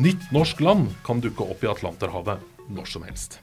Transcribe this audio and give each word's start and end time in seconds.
nytt 0.00 0.30
norsk 0.32 0.60
land 0.60 0.88
kan 1.04 1.20
dukke 1.20 1.44
opp 1.44 1.64
i 1.64 1.68
Atlanterhavet 1.70 2.40
når 2.72 2.88
som 2.88 3.04
helst. 3.06 3.40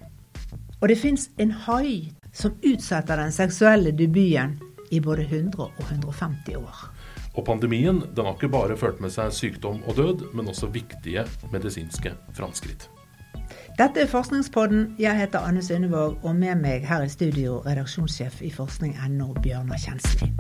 Og 0.80 0.88
det 0.90 0.98
fins 0.98 1.30
en 1.38 1.52
hai 1.66 2.10
som 2.34 2.56
utsetter 2.64 3.20
den 3.20 3.34
seksuelle 3.36 3.92
debuten 3.92 4.58
i 4.90 5.02
både 5.04 5.28
100 5.28 5.60
og 5.60 5.84
150 5.86 6.58
år. 6.58 6.86
Og 7.38 7.46
pandemien 7.46 8.02
den 8.16 8.26
har 8.26 8.36
ikke 8.36 8.52
bare 8.52 8.78
ført 8.78 9.02
med 9.04 9.14
seg 9.14 9.34
sykdom 9.36 9.84
og 9.86 10.00
død, 10.00 10.24
men 10.34 10.50
også 10.50 10.72
viktige 10.74 11.26
medisinske 11.54 12.16
framskritt. 12.34 12.90
Dette 13.80 14.02
er 14.04 14.10
Forskningspodden. 14.12 14.96
Jeg 15.00 15.16
heter 15.16 15.46
Anne 15.46 15.62
Sundevåg, 15.64 16.18
og 16.24 16.36
med 16.36 16.60
meg 16.60 16.88
her 16.88 17.06
i 17.06 17.12
studio 17.12 17.62
redaksjonssjef 17.64 18.42
i 18.44 18.52
forskning.no, 18.52 19.34
Bjørnar 19.44 19.80
Kjensli. 19.80 20.34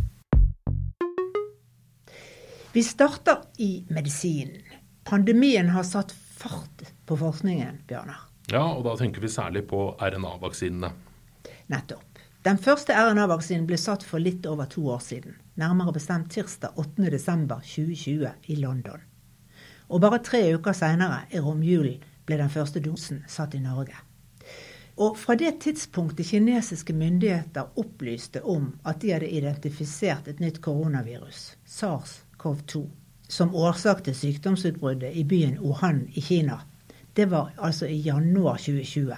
Vi 2.73 2.83
starter 2.83 3.45
i 3.57 3.85
medisinen. 3.89 4.68
Pandemien 5.09 5.69
har 5.69 5.83
satt 5.83 6.11
fart 6.11 6.83
på 7.05 7.15
forskningen, 7.17 7.79
Bjørnar. 7.87 8.27
Ja, 8.51 8.61
og 8.75 8.83
da 8.85 8.91
tenker 8.97 9.23
vi 9.23 9.31
særlig 9.33 9.63
på 9.71 9.79
RNA-vaksinene. 9.97 10.91
Nettopp. 11.73 12.19
Den 12.45 12.59
første 12.61 12.93
RNA-vaksinen 12.93 13.65
ble 13.65 13.79
satt 13.81 14.05
for 14.05 14.21
litt 14.21 14.45
over 14.45 14.69
to 14.69 14.83
år 14.93 15.01
siden. 15.01 15.33
Nærmere 15.57 15.95
bestemt 15.97 16.29
tirsdag 16.35 16.77
8.12.2020 16.77 18.53
i 18.53 18.59
London. 18.61 19.01
Og 19.89 20.05
bare 20.05 20.21
tre 20.29 20.43
uker 20.53 20.77
seinere, 20.77 21.23
i 21.33 21.41
romjulen, 21.41 22.05
ble 22.29 22.37
den 22.37 22.53
første 22.53 22.77
dosen 22.77 23.23
satt 23.25 23.57
i 23.57 23.63
Norge. 23.65 23.97
Og 25.01 25.17
fra 25.17 25.33
det 25.41 25.55
tidspunktet 25.65 26.29
kinesiske 26.29 26.93
myndigheter 26.93 27.73
opplyste 27.81 28.45
om 28.45 28.75
at 28.85 29.01
de 29.01 29.15
hadde 29.17 29.33
identifisert 29.41 30.29
et 30.29 30.37
nytt 30.37 30.61
koronavirus, 30.61 31.55
SARS-CoV-2, 31.65 32.85
som 33.29 33.55
årsak 33.55 34.03
til 34.05 34.17
sykdomsutbruddet 34.17 35.13
i 35.15 35.23
byen 35.23 35.59
Wuhan 35.61 36.07
i 36.17 36.21
Kina, 36.25 36.59
det 37.13 37.29
var 37.29 37.51
altså 37.57 37.87
i 37.87 37.99
januar 38.01 38.57
2020. 38.57 39.17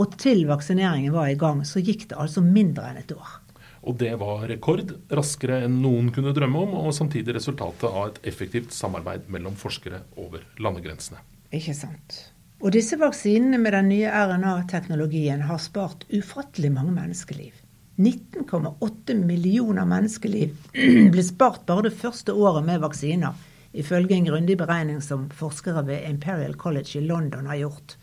Og 0.00 0.16
til 0.20 0.46
vaksineringen 0.48 1.12
var 1.12 1.30
i 1.30 1.38
gang, 1.40 1.62
så 1.66 1.82
gikk 1.84 2.08
det 2.10 2.18
altså 2.20 2.42
mindre 2.44 2.90
enn 2.90 3.00
et 3.00 3.12
år. 3.16 3.38
Og 3.80 3.96
det 4.00 4.12
var 4.20 4.44
rekord, 4.48 4.92
raskere 5.08 5.62
enn 5.64 5.78
noen 5.80 6.10
kunne 6.12 6.34
drømme 6.36 6.64
om, 6.66 6.74
og 6.82 6.94
samtidig 6.96 7.34
resultatet 7.38 7.88
av 7.88 8.10
et 8.10 8.20
effektivt 8.32 8.76
samarbeid 8.76 9.28
mellom 9.32 9.56
forskere 9.56 10.02
over 10.20 10.44
landegrensene. 10.60 11.22
Ikke 11.56 11.74
sant. 11.76 12.18
Og 12.60 12.74
disse 12.76 12.98
vaksinene 13.00 13.56
med 13.60 13.72
den 13.72 13.88
nye 13.88 14.12
RNA-teknologien 14.12 15.46
har 15.48 15.60
spart 15.64 16.04
ufattelig 16.12 16.72
mange 16.74 16.92
menneskeliv. 16.92 17.54
19,8 18.00 19.14
millioner 19.14 19.84
menneskeliv 19.84 20.56
ble 21.12 21.24
spart 21.26 21.66
bare 21.68 21.88
det 21.90 21.96
første 22.00 22.32
året 22.32 22.64
med 22.64 22.80
vaksiner 22.80 23.36
ifølge 23.76 24.16
en 24.16 24.26
grundig 24.26 24.56
beregning 24.58 25.02
som 25.04 25.28
forskere 25.36 25.84
ved 25.86 26.08
Imperial 26.08 26.56
College 26.58 26.98
i 26.98 27.04
London 27.04 27.46
har 27.46 27.60
gjort, 27.60 27.96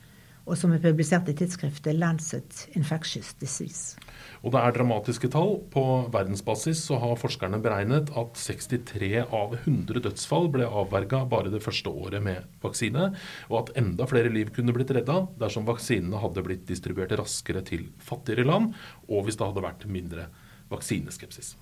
og 0.48 0.56
som 0.58 0.72
er 0.72 0.82
publisert 0.84 1.28
i 1.28 1.36
tidsskriftet 1.36 1.98
Lancet 2.00 2.64
Infectious 2.80 3.34
Disease. 3.42 4.00
Og 4.46 4.54
det 4.54 4.62
er 4.62 4.76
dramatiske 4.76 5.30
tall. 5.34 5.58
På 5.74 5.84
verdensbasis 6.14 6.86
så 6.88 7.00
har 7.02 7.20
forskerne 7.20 7.60
beregnet 7.64 8.14
at 8.18 8.40
63 8.40 9.12
av 9.26 9.58
100 9.60 10.02
dødsfall 10.08 10.50
ble 10.54 10.68
avverga 10.68 11.26
bare 11.30 11.52
det 11.54 11.62
første 11.66 11.92
året 11.92 12.24
med 12.24 12.48
vaksine, 12.64 13.12
og 13.52 13.60
at 13.62 13.76
enda 13.84 14.08
flere 14.10 14.32
liv 14.34 14.54
kunne 14.56 14.76
blitt 14.76 14.94
redda 14.96 15.26
dersom 15.42 15.68
vaksinene 15.68 16.22
hadde 16.24 16.46
blitt 16.48 16.68
distribuert 16.70 17.16
raskere 17.20 17.66
til 17.68 17.90
fattigere 18.00 18.48
land, 18.48 18.74
og 19.12 19.28
hvis 19.28 19.40
det 19.40 19.50
hadde 19.50 19.66
vært 19.68 19.88
mindre 19.92 20.30
vaksineskepsis. 20.72 21.56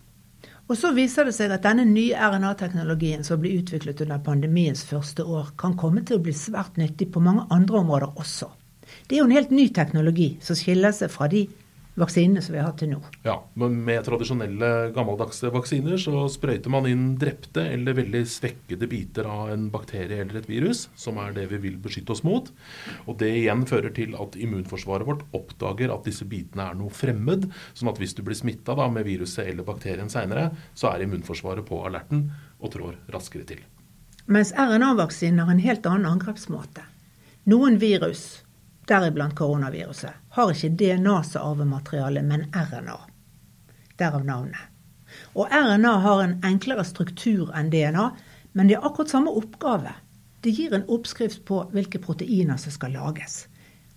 Og 0.66 0.78
så 0.78 0.89
viser 0.97 1.28
det 1.28 1.36
seg 1.38 1.52
at 1.53 1.66
denne 1.66 1.86
nye 1.86 2.17
RNA-teknologien 2.17 3.25
som 3.25 3.41
ble 3.41 3.52
utviklet 3.59 4.02
under 4.02 4.22
pandemiens 4.25 4.81
første 4.86 5.25
år, 5.25 5.53
kan 5.61 5.78
komme 5.78 6.02
til 6.06 6.17
å 6.17 6.23
bli 6.25 6.33
svært 6.33 6.80
nyttig 6.81 7.11
på 7.13 7.22
mange 7.22 7.45
andre 7.53 7.83
områder 7.83 8.16
også. 8.17 8.50
Det 9.06 9.17
er 9.17 9.22
jo 9.22 9.28
en 9.30 9.38
helt 9.38 9.53
ny 9.53 9.67
teknologi 9.70 10.31
som 10.42 10.58
skiller 10.58 10.94
seg 10.95 11.11
fra 11.14 11.28
de 11.30 11.44
vaksinene 11.95 12.41
som 12.44 12.56
vi 12.56 12.59
har 12.59 12.68
hatt 12.68 12.79
til 12.81 12.90
nå. 12.91 13.00
Ja, 13.25 13.35
men 13.59 13.78
Med 13.85 14.03
tradisjonelle 14.07 14.91
gammeldagse 14.96 15.52
vaksiner 15.53 16.00
så 16.02 16.25
sprøyter 16.31 16.72
man 16.74 16.88
inn 16.90 17.03
drepte 17.19 17.63
eller 17.72 17.96
veldig 17.96 18.24
svekkede 18.28 18.90
biter 18.91 19.29
av 19.29 19.52
en 19.53 19.68
bakterie 19.72 20.19
eller 20.24 20.41
et 20.41 20.50
virus, 20.50 20.88
som 21.00 21.19
er 21.22 21.35
det 21.35 21.46
vi 21.53 21.62
vil 21.68 21.78
beskytte 21.81 22.16
oss 22.16 22.24
mot. 22.25 22.50
Og 23.06 23.18
Det 23.22 23.29
igjen 23.29 23.66
fører 23.69 23.94
til 23.96 24.18
at 24.19 24.35
immunforsvaret 24.35 25.08
vårt 25.08 25.24
oppdager 25.38 25.94
at 25.94 26.09
disse 26.09 26.25
bitene 26.25 26.69
er 26.72 26.75
noe 26.75 26.90
fremmed. 26.90 27.52
sånn 27.74 27.90
at 27.90 28.02
hvis 28.02 28.16
du 28.16 28.24
blir 28.24 28.35
smitta 28.35 28.75
med 28.90 29.06
viruset 29.06 29.47
eller 29.47 29.63
bakterien 29.63 30.09
seinere, 30.09 30.52
så 30.74 30.91
er 30.91 31.06
immunforsvaret 31.06 31.66
på 31.66 31.85
alerten 31.85 32.31
og 32.59 32.72
trår 32.72 32.97
raskere 33.13 33.46
til. 33.46 33.62
Mens 34.28 34.52
RNA-vaksinen 34.52 35.40
har 35.40 35.52
en 35.52 35.59
helt 35.59 35.85
annen 35.85 36.06
angrepsmåte. 36.06 36.81
Noen 37.46 37.78
virus 37.78 38.44
deriblant 38.88 39.35
koronaviruset, 39.35 40.13
har 40.29 40.51
ikke 40.53 40.69
DNA 40.78 41.18
som 41.23 41.51
arvemateriale, 41.51 42.22
men 42.22 42.47
RNA. 42.53 43.00
Derav 43.97 44.25
navnet. 44.25 44.72
Og 45.34 45.51
RNA 45.51 45.94
har 46.03 46.23
en 46.23 46.38
enklere 46.46 46.84
struktur 46.85 47.51
enn 47.56 47.72
DNA, 47.72 48.09
men 48.51 48.68
de 48.68 48.75
har 48.75 48.85
akkurat 48.88 49.12
samme 49.12 49.31
oppgave. 49.31 49.94
Det 50.41 50.53
gir 50.53 50.73
en 50.75 50.88
oppskrift 50.91 51.46
på 51.47 51.63
hvilke 51.73 52.00
proteiner 52.03 52.59
som 52.62 52.73
skal 52.75 52.94
lages. 52.96 53.46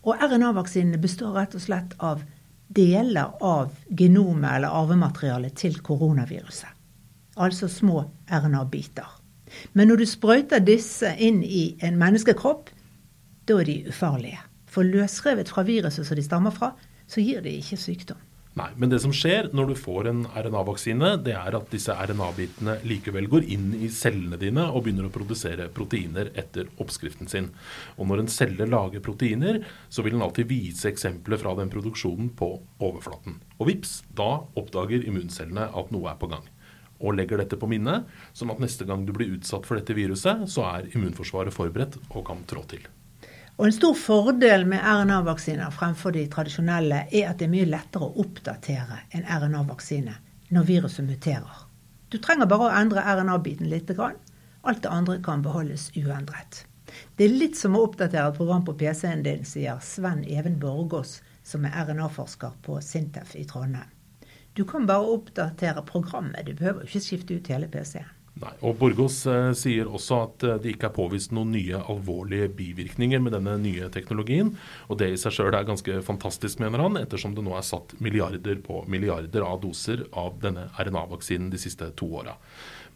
Og 0.07 0.17
RNA-vaksinene 0.23 1.01
består 1.03 1.35
rett 1.37 1.57
og 1.59 1.63
slett 1.63 1.95
av 1.99 2.23
deler 2.69 3.37
av 3.45 3.75
genomet 3.89 4.59
eller 4.59 4.73
arvematerialet 4.73 5.57
til 5.57 5.79
koronaviruset. 5.85 6.71
Altså 7.39 7.69
små 7.69 8.03
RNA-biter. 8.31 9.07
Men 9.73 9.89
når 9.89 10.03
du 10.03 10.07
sprøyter 10.09 10.61
disse 10.65 11.15
inn 11.17 11.41
i 11.45 11.71
en 11.85 11.97
menneskekropp, 12.01 12.71
da 13.49 13.61
er 13.61 13.69
de 13.69 13.77
ufarlige. 13.89 14.41
For 14.79 14.87
løsrevet 14.87 15.49
fra 15.51 15.65
viruset 15.67 16.07
som 16.07 16.15
de 16.15 16.23
stammer 16.23 16.55
fra, 16.55 16.69
så 17.11 17.19
gir 17.19 17.43
de 17.43 17.51
ikke 17.59 17.75
sykdom. 17.83 18.19
Nei, 18.59 18.69
men 18.79 18.91
det 18.91 19.01
som 19.03 19.11
skjer 19.15 19.49
når 19.55 19.73
du 19.73 19.79
får 19.79 20.09
en 20.11 20.21
RNA-vaksine, 20.39 21.11
det 21.27 21.35
er 21.35 21.57
at 21.59 21.67
disse 21.71 21.95
RNA-bitene 21.95 22.77
likevel 22.87 23.27
går 23.31 23.49
inn 23.55 23.73
i 23.75 23.91
cellene 23.91 24.39
dine 24.39 24.69
og 24.71 24.85
begynner 24.85 25.09
å 25.09 25.13
produsere 25.15 25.67
proteiner 25.75 26.31
etter 26.39 26.71
oppskriften 26.79 27.31
sin. 27.31 27.51
Og 27.99 28.07
når 28.11 28.23
en 28.23 28.31
celle 28.31 28.69
lager 28.71 29.03
proteiner, 29.03 29.61
så 29.91 30.07
vil 30.07 30.15
den 30.15 30.23
alltid 30.27 30.51
vise 30.51 30.91
eksempler 30.91 31.43
fra 31.43 31.57
den 31.59 31.75
produksjonen 31.75 32.31
på 32.39 32.53
overflaten. 32.79 33.41
Og 33.59 33.73
vips, 33.73 33.97
da 34.15 34.45
oppdager 34.59 35.07
immuncellene 35.11 35.73
at 35.75 35.91
noe 35.95 36.11
er 36.15 36.23
på 36.23 36.31
gang. 36.31 36.47
Og 37.03 37.19
legger 37.19 37.43
dette 37.43 37.59
på 37.59 37.71
minnet, 37.71 38.07
sånn 38.31 38.55
at 38.55 38.63
neste 38.63 38.87
gang 38.87 39.07
du 39.07 39.15
blir 39.15 39.35
utsatt 39.41 39.67
for 39.67 39.79
dette 39.79 39.99
viruset, 39.99 40.47
så 40.51 40.71
er 40.71 40.91
immunforsvaret 40.95 41.55
forberedt 41.55 41.99
og 42.11 42.25
kan 42.31 42.47
trå 42.47 42.63
til. 42.71 42.87
Og 43.59 43.67
En 43.67 43.73
stor 43.75 43.95
fordel 43.99 44.67
med 44.71 44.85
RNA-vaksiner 44.87 45.73
fremfor 45.75 46.15
de 46.15 46.29
tradisjonelle 46.31 47.01
er 47.11 47.25
at 47.27 47.41
det 47.41 47.49
er 47.49 47.51
mye 47.51 47.67
lettere 47.67 48.07
å 48.07 48.23
oppdatere 48.23 49.01
en 49.19 49.25
RNA-vaksine 49.27 50.15
når 50.55 50.69
viruset 50.69 51.03
muterer. 51.03 51.65
Du 52.09 52.21
trenger 52.23 52.47
bare 52.47 52.69
å 52.69 52.77
endre 52.79 53.03
RNA-biten 53.03 53.67
litt. 53.67 53.91
Alt 53.99 54.85
det 54.85 54.93
andre 54.95 55.19
kan 55.27 55.43
beholdes 55.43 55.89
uendret. 55.99 56.61
Det 57.19 57.27
er 57.27 57.35
litt 57.35 57.59
som 57.59 57.75
å 57.75 57.83
oppdatere 57.89 58.31
et 58.31 58.39
program 58.39 58.63
på 58.65 58.77
PC-en 58.79 59.27
din, 59.27 59.43
sier 59.45 59.83
Sven 59.83 60.23
Even 60.23 60.61
Borgås, 60.63 61.19
som 61.43 61.67
er 61.67 61.75
RNA-forsker 61.83 62.55
på 62.63 62.79
Sintef 62.79 63.35
i 63.35 63.43
Trondheim. 63.43 63.91
Du 64.55 64.63
kan 64.71 64.87
bare 64.87 65.11
oppdatere 65.19 65.83
programmet, 65.83 66.47
du 66.47 66.55
behøver 66.55 66.87
ikke 66.87 67.03
skifte 67.03 67.35
ut 67.35 67.51
hele 67.51 67.67
PC-en. 67.75 68.18
Nei, 68.39 68.53
og 68.63 68.77
Borgås 68.79 69.17
eh, 69.27 69.51
sier 69.59 69.89
også 69.91 70.19
at 70.23 70.45
eh, 70.47 70.59
det 70.63 70.75
ikke 70.75 70.89
er 70.91 70.95
påvist 70.95 71.33
noen 71.35 71.51
nye 71.57 71.81
alvorlige 71.91 72.47
bivirkninger 72.55 73.23
med 73.25 73.35
denne 73.35 73.57
nye 73.59 73.89
teknologien. 73.95 74.53
Og 74.87 75.01
det 75.01 75.11
i 75.11 75.19
seg 75.19 75.35
sjøl 75.35 75.57
er 75.59 75.67
ganske 75.67 75.99
fantastisk, 76.07 76.61
mener 76.63 76.85
han, 76.85 77.01
ettersom 77.01 77.35
det 77.35 77.43
nå 77.47 77.57
er 77.59 77.67
satt 77.67 77.97
milliarder 78.05 78.61
på 78.63 78.85
milliarder 78.91 79.47
av 79.47 79.59
doser 79.65 80.05
av 80.15 80.39
denne 80.43 80.69
RNA-vaksinen 80.79 81.51
de 81.51 81.63
siste 81.63 81.91
to 81.99 82.13
åra. 82.21 82.37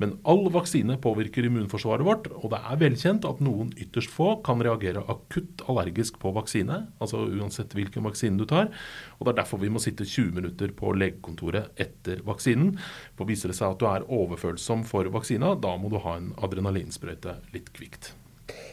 Men 0.01 0.15
all 0.29 0.47
vaksine 0.53 0.97
påvirker 1.03 1.47
immunforsvaret 1.47 2.07
vårt, 2.07 2.29
og 2.33 2.53
det 2.55 2.61
er 2.63 2.81
velkjent 2.81 3.27
at 3.29 3.43
noen 3.45 3.73
ytterst 3.81 4.13
få 4.13 4.37
kan 4.47 4.63
reagere 4.65 5.05
akutt 5.13 5.65
allergisk 5.69 6.19
på 6.23 6.33
vaksine, 6.37 6.79
altså 7.03 7.25
uansett 7.27 7.75
hvilken 7.77 8.07
vaksine 8.07 8.41
du 8.41 8.47
tar. 8.49 8.73
Og 9.19 9.27
Det 9.27 9.35
er 9.35 9.43
derfor 9.43 9.63
vi 9.63 9.71
må 9.73 9.83
sitte 9.83 10.07
20 10.09 10.33
minutter 10.39 10.73
på 10.77 10.95
legekontoret 10.97 11.79
etter 11.81 12.25
vaksinen. 12.27 12.75
For 13.19 13.29
viser 13.29 13.53
det 13.53 13.59
seg 13.59 13.75
at 13.75 13.83
du 13.83 13.87
er 13.91 14.09
overfølsom 14.09 14.87
for 14.89 15.09
vaksina, 15.13 15.55
da 15.55 15.77
må 15.77 15.93
du 15.93 16.01
ha 16.03 16.17
en 16.19 16.33
adrenalinsprøyte 16.43 17.39
litt 17.55 17.73
kvikt. 17.77 18.15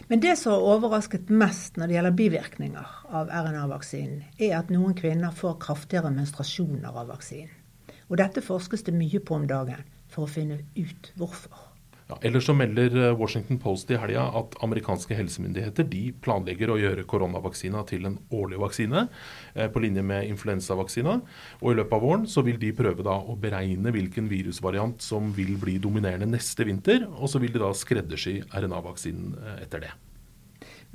Men 0.10 0.20
det 0.24 0.36
som 0.40 0.56
har 0.56 0.66
overrasket 0.66 1.30
mest 1.30 1.78
når 1.78 1.88
det 1.88 1.96
gjelder 1.96 2.18
bivirkninger 2.18 2.94
av 3.14 3.30
RNA-vaksinen, 3.30 4.24
er 4.42 4.58
at 4.58 4.72
noen 4.74 4.96
kvinner 4.98 5.36
får 5.36 5.60
kraftigere 5.62 6.10
menstruasjoner 6.16 6.90
av 6.90 7.12
vaksinen. 7.14 7.54
Og 8.10 8.18
dette 8.18 8.42
forskes 8.42 8.88
det 8.88 8.96
mye 8.98 9.22
på 9.22 9.38
om 9.38 9.46
dagen 9.46 9.86
for 10.10 10.26
å 10.26 10.32
finne 10.32 10.62
ut 10.76 11.12
hvorfor. 11.20 11.70
Ja, 12.10 12.18
ellers 12.26 12.48
så 12.50 12.56
melder 12.58 12.96
eh, 12.98 13.16
Washington 13.18 13.60
Post 13.62 13.92
i 13.94 13.98
helga 14.02 14.24
at 14.40 14.56
amerikanske 14.66 15.14
helsemyndigheter 15.14 15.86
de 15.92 16.08
planlegger 16.26 16.72
å 16.74 16.78
gjøre 16.82 17.06
koronavaksina 17.10 17.84
til 17.92 18.08
en 18.10 18.16
årlig 18.34 18.58
vaksine, 18.64 19.04
eh, 19.54 19.70
på 19.70 19.84
linje 19.84 20.02
med 20.02 20.26
influensavaksina. 20.32 21.20
Og 21.62 21.70
i 21.70 21.78
løpet 21.78 21.94
av 21.94 22.06
våren 22.08 22.26
så 22.26 22.42
vil 22.48 22.58
de 22.62 22.74
prøve 22.74 23.06
da 23.06 23.14
å 23.14 23.38
beregne 23.38 23.94
hvilken 23.94 24.26
virusvariant 24.32 25.06
som 25.06 25.30
vil 25.38 25.54
bli 25.62 25.78
dominerende 25.78 26.32
neste 26.32 26.66
vinter, 26.66 27.06
og 27.14 27.30
så 27.30 27.44
vil 27.44 27.54
de 27.54 27.62
da 27.62 27.70
skreddersy 27.78 28.40
RNA-vaksinen 28.58 29.38
eh, 29.38 29.62
etter 29.68 29.86
det. 29.86 29.94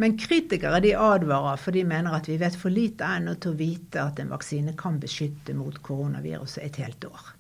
Men 0.03 0.19
kritikere 0.19 0.83
de 0.83 0.97
advarer, 0.99 1.63
for 1.63 1.79
de 1.79 1.87
mener 1.87 2.19
at 2.19 2.27
vi 2.27 2.41
vet 2.43 2.59
for 2.59 2.75
lite 2.75 3.07
ennå 3.07 3.37
til 3.39 3.55
å 3.55 3.63
vite 3.63 4.03
at 4.03 4.19
en 4.19 4.35
vaksine 4.35 4.75
kan 4.75 4.99
beskytte 4.99 5.55
mot 5.55 5.79
koronaviruset 5.87 6.67
et 6.67 6.83
helt 6.83 7.07
år. 7.07 7.34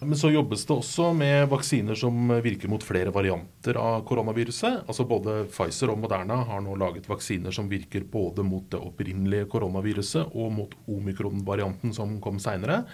Men 0.00 0.18
så 0.18 0.30
jobbes 0.30 0.62
det 0.66 0.74
også 0.74 1.08
med 1.16 1.48
vaksiner 1.50 1.96
som 1.98 2.30
virker 2.42 2.70
mot 2.70 2.84
flere 2.86 3.10
varianter 3.10 3.74
av 3.82 4.04
koronaviruset. 4.06 4.84
Altså 4.86 5.06
Både 5.10 5.40
Pfizer 5.50 5.90
og 5.90 5.98
Moderna 5.98 6.36
har 6.46 6.60
nå 6.62 6.76
laget 6.78 7.08
vaksiner 7.10 7.54
som 7.54 7.66
virker 7.70 8.06
både 8.06 8.44
mot 8.46 8.68
det 8.70 8.78
opprinnelige 8.78 9.48
koronaviruset 9.50 10.36
og 10.38 10.52
mot 10.54 10.76
omikron-varianten 10.86 11.94
som 11.96 12.14
kom 12.22 12.38
seinere. 12.42 12.84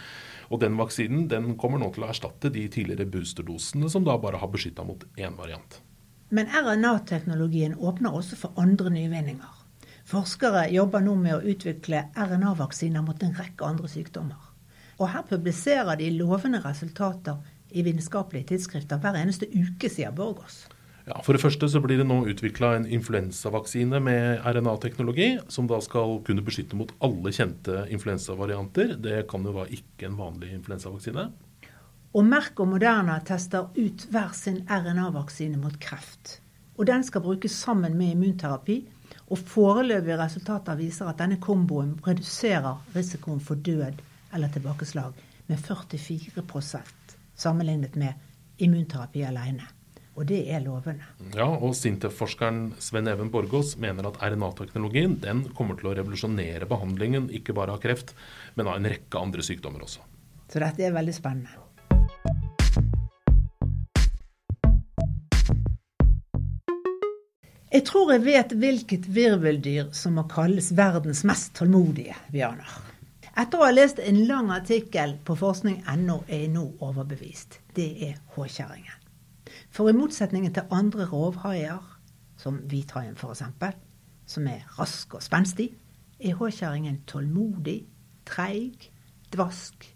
Og 0.48 0.62
den 0.64 0.78
vaksinen 0.80 1.26
den 1.28 1.58
kommer 1.60 1.82
nå 1.82 1.90
til 1.92 2.06
å 2.06 2.08
erstatte 2.12 2.52
de 2.54 2.64
tidligere 2.72 3.08
boosterdosene 3.10 3.92
som 3.92 4.06
da 4.08 4.16
bare 4.20 4.40
har 4.40 4.52
beskytta 4.52 4.86
mot 4.88 5.04
én 5.20 5.36
variant. 5.36 5.82
Men 6.32 6.48
RNA-teknologien 6.48 7.76
åpner 7.76 8.16
også 8.16 8.40
for 8.40 8.56
andre 8.60 8.90
nyvinninger. 8.96 9.60
Forskere 10.08 10.66
jobber 10.72 11.04
nå 11.04 11.14
med 11.20 11.36
å 11.36 11.52
utvikle 11.52 12.06
RNA-vaksiner 12.16 13.04
mot 13.04 13.20
en 13.24 13.36
rekke 13.36 13.68
andre 13.68 13.92
sykdommer. 13.92 14.53
Og 14.98 15.10
her 15.10 15.26
publiserer 15.28 15.98
de 15.98 16.10
lovende 16.14 16.60
resultater 16.64 17.40
i 17.74 17.82
vitenskapelige 17.82 18.52
tidsskrifter 18.52 19.00
hver 19.02 19.18
eneste 19.18 19.48
uke, 19.50 19.90
sier 19.90 20.14
Borgås. 20.14 20.64
Ja, 21.04 21.18
For 21.20 21.36
det 21.36 21.42
første 21.42 21.68
så 21.68 21.82
blir 21.84 21.98
det 22.00 22.06
nå 22.08 22.22
utvikla 22.32 22.70
en 22.78 22.86
influensavaksine 22.88 23.98
med 24.00 24.46
RNA-teknologi, 24.46 25.34
som 25.52 25.66
da 25.68 25.80
skal 25.84 26.22
kunne 26.24 26.44
beskytte 26.46 26.78
mot 26.80 26.94
alle 27.04 27.32
kjente 27.34 27.82
influensavarianter. 27.92 28.94
Det 29.04 29.26
kan 29.28 29.44
jo 29.44 29.52
da 29.58 29.66
ikke 29.68 30.08
en 30.08 30.16
vanlig 30.16 30.54
influensavaksine. 30.56 31.26
Og 32.14 32.24
Merck 32.24 32.62
og 32.62 32.70
Moderna 32.70 33.18
tester 33.26 33.68
ut 33.74 34.06
hver 34.14 34.32
sin 34.38 34.62
RNA-vaksine 34.70 35.60
mot 35.60 35.76
kreft. 35.82 36.38
Og 36.78 36.88
den 36.88 37.04
skal 37.04 37.24
brukes 37.26 37.52
sammen 37.52 37.98
med 37.98 38.14
immunterapi. 38.14 38.80
Og 39.28 39.38
foreløpige 39.38 40.16
resultater 40.20 40.78
viser 40.78 41.10
at 41.10 41.20
denne 41.20 41.36
komboen 41.42 41.98
reduserer 42.06 42.80
risikoen 42.96 43.42
for 43.44 43.60
død 43.60 44.00
eller 44.34 44.48
tilbakeslag 44.48 45.14
med 45.46 45.58
44% 45.58 46.78
sammenlignet 47.34 47.94
med 47.94 48.14
immunterapi 48.56 49.24
alene. 49.24 49.66
Og 50.14 50.26
det 50.30 50.44
er 50.54 50.62
lovende. 50.62 51.06
Ja, 51.34 51.48
og 51.50 51.74
Sintef-forskeren 51.74 52.76
Sven 52.82 53.10
Even 53.10 53.32
Borgås 53.34 53.74
mener 53.82 54.06
at 54.06 54.20
RNA-teknologien 54.22 55.16
den 55.22 55.42
kommer 55.58 55.78
til 55.78 55.90
å 55.90 55.94
revolusjonere 55.98 56.68
behandlingen 56.70 57.26
ikke 57.34 57.56
bare 57.56 57.74
av 57.74 57.82
kreft, 57.82 58.14
men 58.54 58.70
av 58.70 58.78
en 58.78 58.90
rekke 58.94 59.18
andre 59.18 59.42
sykdommer 59.42 59.82
også. 59.82 60.06
Så 60.46 60.62
dette 60.62 60.86
er 60.86 60.94
veldig 60.94 61.16
spennende. 61.16 61.62
Jeg 67.74 67.82
tror 67.88 68.12
jeg 68.14 68.22
vet 68.22 68.52
hvilket 68.54 69.06
virveldyr 69.10 69.88
som 69.98 70.14
må 70.14 70.28
kalles 70.30 70.70
verdens 70.78 71.24
mest 71.26 71.56
tålmodige, 71.58 72.14
Bjørnar. 72.30 72.93
Etter 73.34 73.58
å 73.58 73.64
ha 73.66 73.72
lest 73.74 73.98
en 73.98 74.20
lang 74.28 74.52
artikkel 74.54 75.16
på 75.26 75.34
forskning.no 75.34 76.20
er 76.28 76.44
jeg 76.44 76.50
nå 76.54 76.68
overbevist. 76.86 77.58
Det 77.74 77.88
er 78.06 78.20
håkjerringen. 78.36 79.00
For 79.74 79.90
i 79.90 79.94
motsetning 79.96 80.46
til 80.54 80.70
andre 80.70 81.08
rovhaier, 81.10 81.80
som 82.38 82.60
hvithaien 82.70 83.18
f.eks., 83.18 83.42
som 84.30 84.46
er 84.46 84.62
rask 84.78 85.16
og 85.18 85.24
spenstig, 85.24 85.72
er 86.22 86.38
håkjerringen 86.38 87.00
tålmodig, 87.10 87.80
treig, 88.28 88.86
dvask 89.34 89.88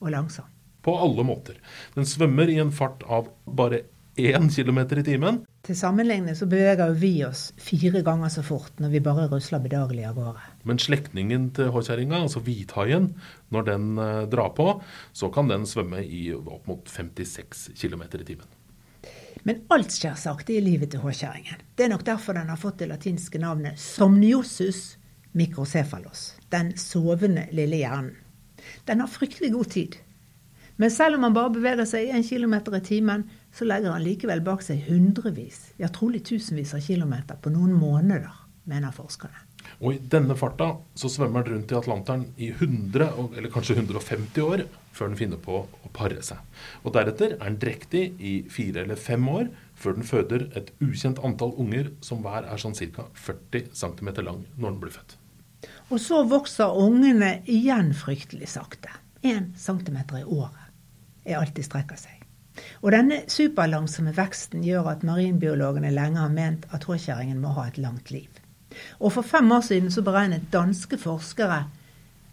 og 0.00 0.14
langsom. 0.16 0.48
På 0.80 0.96
alle 0.96 1.26
måter. 1.28 1.60
Den 1.92 2.08
svømmer 2.08 2.48
i 2.48 2.56
en 2.62 2.72
fart 2.72 3.04
av 3.04 3.28
bare 3.44 3.84
én 4.18 4.48
km 4.48 4.78
i 4.98 5.04
timen. 5.04 5.42
Til 5.62 5.76
sammenligning 5.76 6.36
så 6.38 6.48
beveger 6.48 6.94
vi 6.96 7.12
oss 7.26 7.52
fire 7.60 8.02
ganger 8.02 8.32
så 8.32 8.42
fort 8.42 8.80
når 8.82 8.96
vi 8.96 9.04
bare 9.04 9.28
rusler 9.30 9.62
bedagelig 9.62 10.08
av 10.08 10.16
gårde. 10.16 10.46
Men 10.66 10.80
slektningen 10.82 11.50
til 11.56 11.70
håkjerringa, 11.74 12.24
altså 12.26 12.42
hvithaien, 12.44 13.12
når 13.54 13.66
den 13.68 13.90
uh, 13.98 14.24
drar 14.30 14.50
på, 14.56 14.70
så 15.12 15.30
kan 15.34 15.50
den 15.50 15.66
svømme 15.68 16.02
i 16.02 16.28
opp 16.34 16.66
mot 16.68 16.88
56 16.90 17.70
km 17.78 18.02
i 18.08 18.24
timen. 18.32 18.48
Men 19.46 19.62
alt 19.72 19.94
skjer 19.94 20.16
sakte 20.18 20.56
i 20.56 20.62
livet 20.62 20.90
til 20.92 21.04
håkjerringen. 21.04 21.62
Det 21.78 21.86
er 21.86 21.92
nok 21.92 22.04
derfor 22.06 22.36
den 22.36 22.50
har 22.50 22.58
fått 22.60 22.82
det 22.82 22.90
latinske 22.90 23.38
navnet 23.40 23.78
somniosus 23.80 24.98
microcephalos, 25.38 26.32
den 26.50 26.74
sovende 26.76 27.46
lille 27.54 27.78
hjernen. 27.84 28.16
Den 28.84 29.00
har 29.00 29.10
fryktelig 29.10 29.52
god 29.54 29.70
tid. 29.72 29.96
Men 30.76 30.90
selv 30.90 31.16
om 31.16 31.26
han 31.26 31.34
bare 31.34 31.54
beveger 31.54 31.86
seg 31.90 32.10
1 32.14 32.26
km 32.28 32.54
i 32.76 32.80
timen, 32.86 33.24
så 33.54 33.66
legger 33.66 33.94
han 33.94 34.04
likevel 34.04 34.42
bak 34.46 34.62
seg 34.62 34.84
hundrevis, 34.86 35.72
ja 35.78 35.90
trolig 35.90 36.22
tusenvis 36.28 36.74
av 36.78 36.84
kilometer 36.84 37.38
på 37.42 37.50
noen 37.54 37.74
måneder, 37.74 38.30
mener 38.70 38.94
forskerne. 38.94 39.47
Og 39.78 39.94
i 39.94 40.00
denne 40.10 40.34
farta 40.34 40.72
så 40.98 41.10
svømmer 41.12 41.44
den 41.46 41.54
rundt 41.54 41.72
i 41.72 41.76
Atlanteren 41.78 42.24
i 42.36 42.48
100, 42.50 43.12
eller 43.38 43.52
kanskje 43.54 43.76
150 43.78 44.42
år, 44.42 44.64
før 44.90 45.12
den 45.12 45.20
finner 45.20 45.38
på 45.38 45.60
å 45.62 45.90
pare 45.94 46.18
seg. 46.26 46.42
Og 46.82 46.96
deretter 46.96 47.36
er 47.36 47.44
den 47.44 47.60
drektig 47.62 48.02
i 48.18 48.32
fire 48.50 48.82
eller 48.82 48.98
fem 48.98 49.28
år, 49.30 49.52
før 49.78 49.94
den 50.00 50.08
føder 50.08 50.48
et 50.58 50.72
ukjent 50.82 51.22
antall 51.22 51.54
unger 51.62 51.92
som 52.02 52.24
hver 52.24 52.48
er 52.50 52.58
sånn 52.58 52.74
ca. 52.74 53.06
40 53.14 53.70
cm 53.78 54.10
lang 54.26 54.42
når 54.56 54.72
den 54.72 54.80
blir 54.82 54.96
født. 54.98 55.14
Og 55.94 56.02
så 56.02 56.24
vokser 56.26 56.74
ungene 56.74 57.38
igjen 57.46 57.92
fryktelig 57.96 58.50
sakte. 58.56 58.90
1 59.22 59.54
cm 59.58 59.98
i 60.18 60.24
året 60.26 60.66
er 61.26 61.38
alt 61.38 61.54
de 61.54 61.62
strekker 61.66 61.98
seg. 61.98 62.18
Og 62.82 62.90
denne 62.94 63.22
superlangsomme 63.30 64.10
veksten 64.16 64.64
gjør 64.66 64.90
at 64.94 65.06
marinbiologene 65.06 65.90
lenge 65.94 66.18
har 66.22 66.34
ment 66.34 66.66
at 66.74 66.86
håkjerringen 66.88 67.38
må 67.42 67.54
ha 67.54 67.68
et 67.70 67.78
langt 67.78 68.10
liv. 68.14 68.37
Og 69.00 69.12
for 69.12 69.22
fem 69.22 69.52
år 69.52 69.60
siden 69.60 69.90
så 69.90 70.02
beregnet 70.02 70.48
danske 70.52 70.98
forskere, 70.98 71.64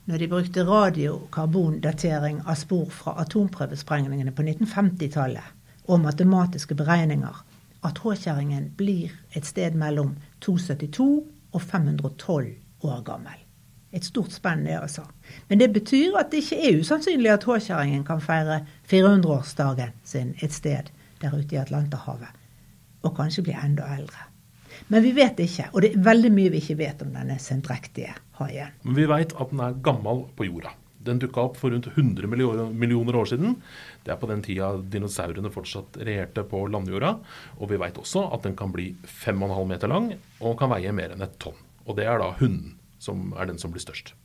når 0.05 0.17
de 0.17 0.27
brukte 0.29 0.65
radiokarbondatering 0.65 2.43
av 2.45 2.59
spor 2.61 2.89
fra 2.93 3.15
atomprøvesprengningene 3.23 4.33
på 4.35 4.45
1950-tallet, 4.45 5.53
og 5.87 6.01
matematiske 6.01 6.75
beregninger, 6.75 7.45
at 7.85 7.97
håkjerringen 8.01 8.71
blir 8.77 9.13
et 9.33 9.45
sted 9.45 9.77
mellom 9.77 10.15
272 10.41 11.23
og 11.53 11.61
512 11.61 12.53
år 12.85 13.01
gammel. 13.05 13.41
Et 13.95 14.05
stort 14.05 14.33
spenn, 14.33 14.65
det 14.65 14.75
altså. 14.75 15.05
Men 15.47 15.59
det 15.59 15.73
betyr 15.73 16.17
at 16.19 16.31
det 16.31 16.43
ikke 16.43 16.61
er 16.67 16.79
usannsynlig 16.81 17.31
at 17.31 17.45
håkjerringen 17.47 18.03
kan 18.03 18.21
feire 18.21 18.65
400-årsdagen 18.91 19.93
sin 20.03 20.33
et 20.43 20.53
sted 20.53 20.91
der 21.21 21.37
ute 21.37 21.55
i 21.55 21.61
Atlanterhavet. 21.61 22.33
Og 23.03 23.15
kanskje 23.15 23.45
bli 23.45 23.55
enda 23.55 23.87
eldre. 23.95 24.27
Men 24.87 25.03
vi 25.03 25.11
vet 25.15 25.39
ikke, 25.41 25.69
og 25.73 25.83
det 25.83 25.91
er 25.93 26.05
veldig 26.05 26.31
mye 26.35 26.53
vi 26.53 26.61
ikke 26.63 26.79
vet 26.79 27.03
om 27.05 27.13
denne 27.15 27.37
sendrektige 27.41 28.15
haien. 28.39 28.73
Men 28.83 28.97
vi 28.97 29.07
veit 29.09 29.35
at 29.35 29.53
den 29.53 29.63
er 29.63 29.77
gammel 29.85 30.25
på 30.37 30.47
jorda. 30.49 30.73
Den 31.05 31.19
dukka 31.21 31.43
opp 31.47 31.57
for 31.59 31.69
rundt 31.69 31.87
100 31.91 32.25
millioner 32.73 33.17
år 33.19 33.29
siden. 33.29 33.59
Det 34.03 34.13
er 34.13 34.17
på 34.17 34.29
den 34.29 34.41
tida 34.45 34.71
dinosaurene 34.81 35.51
fortsatt 35.53 35.99
regjerte 36.01 36.45
på 36.49 36.63
landjorda. 36.73 37.11
Og 37.59 37.69
vi 37.69 37.77
veit 37.81 37.99
også 38.01 38.25
at 38.33 38.47
den 38.47 38.57
kan 38.57 38.73
bli 38.73 38.87
5,5 39.05 39.53
meter 39.69 39.91
lang 39.91 40.09
og 40.41 40.57
kan 40.57 40.73
veie 40.73 40.93
mer 40.97 41.13
enn 41.13 41.21
et 41.21 41.37
tonn. 41.41 41.59
Og 41.85 41.99
det 41.99 42.09
er 42.09 42.17
da 42.21 42.31
hunden 42.39 42.73
som 42.97 43.29
er 43.37 43.51
den 43.51 43.61
som 43.61 43.73
blir 43.73 43.85
størst. 43.85 44.15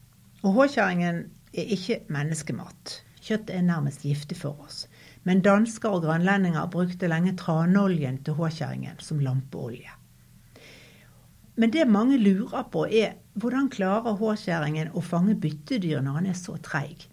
Og 0.41 0.57
Håkjerringen 0.57 1.27
er 1.53 1.73
ikke 1.77 2.01
menneskemat. 2.09 3.01
Kjøtt 3.21 3.53
er 3.53 3.67
nærmest 3.67 4.07
giftig 4.09 4.39
for 4.41 4.57
oss. 4.65 4.87
Men 5.29 5.43
dansker 5.45 5.93
og 5.93 6.07
grønlendinger 6.07 6.71
brukte 6.73 7.11
lenge 7.13 7.37
tranoljen 7.37 8.23
til 8.25 8.39
håkjerringen 8.39 9.03
som 9.05 9.21
lampeolje. 9.21 10.00
Men 11.61 11.73
det 11.75 11.85
mange 11.93 12.17
lurer 12.17 12.65
på, 12.73 12.87
er 12.89 13.19
hvordan 13.37 13.67
klarer 13.69 14.17
håkjerringen 14.17 14.95
å 14.97 15.03
fange 15.05 15.35
byttedyr 15.37 16.01
når 16.01 16.15
han 16.17 16.29
er 16.31 16.39
så 16.39 16.55
treig? 16.65 17.11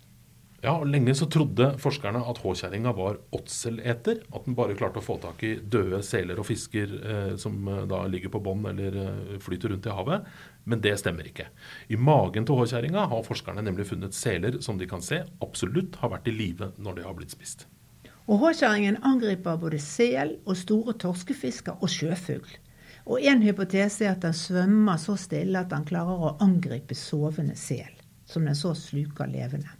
Ja, 0.63 0.71
og 0.79 0.87
Lenge 0.89 1.13
så 1.15 1.27
trodde 1.29 1.67
forskerne 1.77 2.21
at 2.31 2.39
håkjerringa 2.41 2.93
var 2.97 3.19
åtseleter. 3.35 4.23
At 4.31 4.47
den 4.47 4.55
bare 4.57 4.75
klarte 4.79 5.01
å 5.01 5.05
få 5.05 5.17
tak 5.21 5.43
i 5.45 5.51
døde 5.59 5.99
seler 6.03 6.39
og 6.39 6.47
fisker 6.47 6.93
eh, 6.97 7.33
som 7.39 7.59
eh, 7.69 7.83
da 7.91 7.99
ligger 8.09 8.31
på 8.33 8.41
bånn 8.43 8.65
eller 8.71 8.97
eh, 9.03 9.33
flyter 9.43 9.73
rundt 9.73 9.85
i 9.85 9.95
havet. 9.99 10.29
Men 10.63 10.81
det 10.83 10.95
stemmer 11.03 11.27
ikke. 11.29 11.49
I 11.93 11.99
magen 11.99 12.47
til 12.47 12.57
håkjerringa 12.57 13.03
har 13.11 13.25
forskerne 13.27 13.65
nemlig 13.67 13.89
funnet 13.91 14.17
seler 14.17 14.61
som 14.65 14.79
de 14.79 14.87
kan 14.89 15.03
se 15.03 15.21
absolutt 15.43 15.99
har 16.01 16.15
vært 16.15 16.31
i 16.31 16.35
live 16.35 16.71
når 16.79 17.01
de 17.01 17.05
har 17.05 17.19
blitt 17.19 17.35
spist. 17.35 17.67
Og 18.27 18.41
Håkjerringen 18.41 18.97
angriper 19.07 19.59
både 19.59 19.79
sel 19.83 20.37
og 20.45 20.55
store 20.59 20.97
torskefisker 21.03 21.83
og 21.83 21.91
sjøfugl. 21.91 22.57
Og 23.07 23.23
En 23.23 23.41
hypotese 23.41 24.03
er 24.03 24.17
at 24.17 24.23
den 24.25 24.35
svømmer 24.35 24.99
så 24.99 25.15
stille 25.15 25.61
at 25.61 25.71
den 25.71 25.85
klarer 25.87 26.23
å 26.27 26.33
angripe 26.43 26.95
sovende 26.95 27.55
sel, 27.55 27.93
som 28.27 28.43
den 28.43 28.57
så 28.57 28.73
sluker 28.75 29.29
levende. 29.31 29.71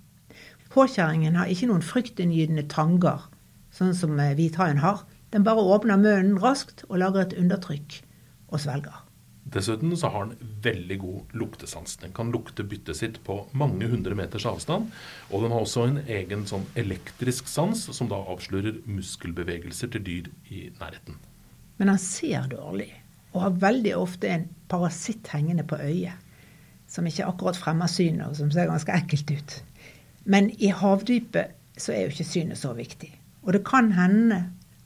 Påkjerringen 0.72 1.36
har 1.36 1.52
ikke 1.52 1.68
noen 1.68 1.84
fryktinngytende 1.84 2.64
tanger, 2.72 3.26
sånn 3.76 3.96
som 3.98 4.16
eh, 4.20 4.36
hvithaien 4.38 4.80
har. 4.80 5.04
Den 5.36 5.44
bare 5.44 5.64
åpner 5.64 6.00
munnen 6.00 6.40
raskt 6.40 6.86
og 6.88 7.02
lager 7.02 7.26
et 7.26 7.36
undertrykk 7.36 8.00
og 8.48 8.64
svelger. 8.64 9.04
Dessuten 9.48 9.96
så 9.96 10.12
har 10.12 10.28
den 10.28 10.54
veldig 10.64 10.98
god 11.00 11.36
luktesans. 11.40 11.96
Den 12.02 12.14
kan 12.16 12.32
lukte 12.32 12.66
byttet 12.68 13.00
sitt 13.00 13.20
på 13.24 13.40
mange 13.56 13.88
hundre 13.88 14.16
meters 14.16 14.46
avstand. 14.48 14.92
Og 15.32 15.44
den 15.44 15.56
har 15.56 15.64
også 15.64 15.86
en 15.88 16.00
egen 16.04 16.44
sånn 16.48 16.68
elektrisk 16.80 17.48
sans 17.48 17.86
som 17.96 18.12
da 18.12 18.20
avslører 18.28 18.82
muskelbevegelser 18.92 19.92
til 19.96 20.04
dyr 20.04 20.32
i 20.52 20.68
nærheten. 20.80 21.20
Men 21.80 21.94
han 21.94 22.02
ser 22.02 22.50
dårlig. 22.52 22.92
Og 23.34 23.44
har 23.44 23.60
veldig 23.62 23.94
ofte 23.98 24.30
en 24.32 24.48
parasitt 24.72 25.28
hengende 25.34 25.66
på 25.68 25.80
øyet. 25.84 26.16
Som 26.88 27.08
ikke 27.08 27.26
akkurat 27.28 27.58
fremmer 27.60 27.90
synet, 27.92 28.30
og 28.30 28.36
som 28.40 28.52
ser 28.52 28.70
ganske 28.70 28.94
ekkelt 28.96 29.32
ut. 29.32 29.56
Men 30.24 30.50
i 30.64 30.72
havdypet 30.72 31.56
så 31.78 31.94
er 31.94 32.06
jo 32.06 32.14
ikke 32.16 32.28
synet 32.28 32.60
så 32.60 32.72
viktig. 32.76 33.12
Og 33.44 33.54
det 33.54 33.66
kan 33.68 33.92
hende 33.96 34.40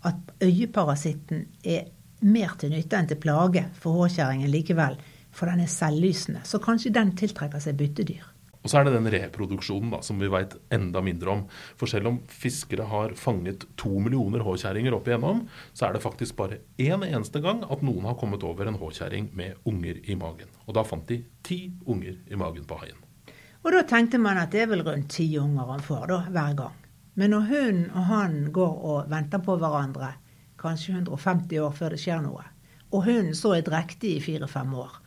at 0.05 0.17
øyeparasitten 0.41 1.45
er 1.63 1.91
mer 2.21 2.55
til 2.59 2.73
nytte 2.73 2.97
enn 2.97 3.09
til 3.09 3.21
plage 3.21 3.63
for 3.77 4.01
håkjerringen 4.01 4.49
likevel, 4.49 4.97
for 5.31 5.49
den 5.49 5.63
er 5.63 5.71
selvlysende. 5.71 6.41
Så 6.43 6.59
kanskje 6.61 6.93
den 6.93 7.13
tiltrekker 7.17 7.61
seg 7.61 7.77
byttedyr. 7.79 8.25
Og 8.61 8.69
så 8.69 8.77
er 8.77 8.85
det 8.85 8.93
den 8.93 9.09
reproduksjonen 9.09 9.93
da, 9.95 9.99
som 10.05 10.19
vi 10.21 10.29
veit 10.29 10.53
enda 10.73 11.01
mindre 11.01 11.33
om. 11.33 11.43
For 11.79 11.89
selv 11.89 12.11
om 12.11 12.19
fiskere 12.29 12.85
har 12.91 13.15
fanget 13.17 13.65
to 13.81 13.95
millioner 13.97 14.43
håkjerringer 14.45 14.93
opp 14.93 15.09
igjennom, 15.09 15.47
så 15.73 15.87
er 15.87 15.95
det 15.95 16.03
faktisk 16.03 16.37
bare 16.37 16.61
én 16.77 17.01
eneste 17.07 17.41
gang 17.41 17.63
at 17.65 17.81
noen 17.85 18.05
har 18.05 18.19
kommet 18.21 18.45
over 18.45 18.69
en 18.69 18.77
håkjerring 18.77 19.31
med 19.37 19.57
unger 19.65 20.03
i 20.05 20.17
magen. 20.19 20.51
Og 20.67 20.77
da 20.77 20.85
fant 20.85 21.09
de 21.09 21.23
ti 21.45 21.63
unger 21.89 22.19
i 22.29 22.37
magen 22.37 22.67
på 22.69 22.77
haien. 22.83 23.01
Og 23.61 23.73
da 23.73 23.81
tenkte 23.89 24.21
man 24.21 24.39
at 24.41 24.53
det 24.53 24.63
er 24.63 24.71
vel 24.71 24.85
rundt 24.85 25.09
ti 25.13 25.27
unger 25.41 25.73
han 25.73 25.85
får 25.85 26.07
da, 26.13 26.23
hver 26.29 26.55
gang. 26.61 26.77
Men 27.17 27.33
når 27.33 27.47
hunden 27.49 27.85
og 27.91 28.07
han 28.07 28.35
går 28.53 28.75
og 28.93 29.09
venter 29.11 29.41
på 29.43 29.57
hverandre, 29.59 30.13
kanskje 30.61 30.93
150 31.01 31.59
år 31.65 31.73
før 31.75 31.95
det 31.95 32.01
skjer 32.01 32.21
noe, 32.23 32.45
og 32.91 33.05
hunden 33.07 33.33
så 33.37 33.55
er 33.57 33.65
drektig 33.65 34.15
i 34.17 34.23
fire-fem 34.23 34.73
år, 34.77 34.99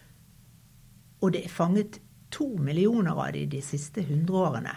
og 1.25 1.33
det 1.33 1.47
er 1.47 1.53
fanget 1.53 2.01
to 2.35 2.49
millioner 2.59 3.15
av 3.15 3.33
de 3.37 3.45
de 3.47 3.63
siste 3.63 4.03
hundre 4.09 4.43
årene, 4.49 4.75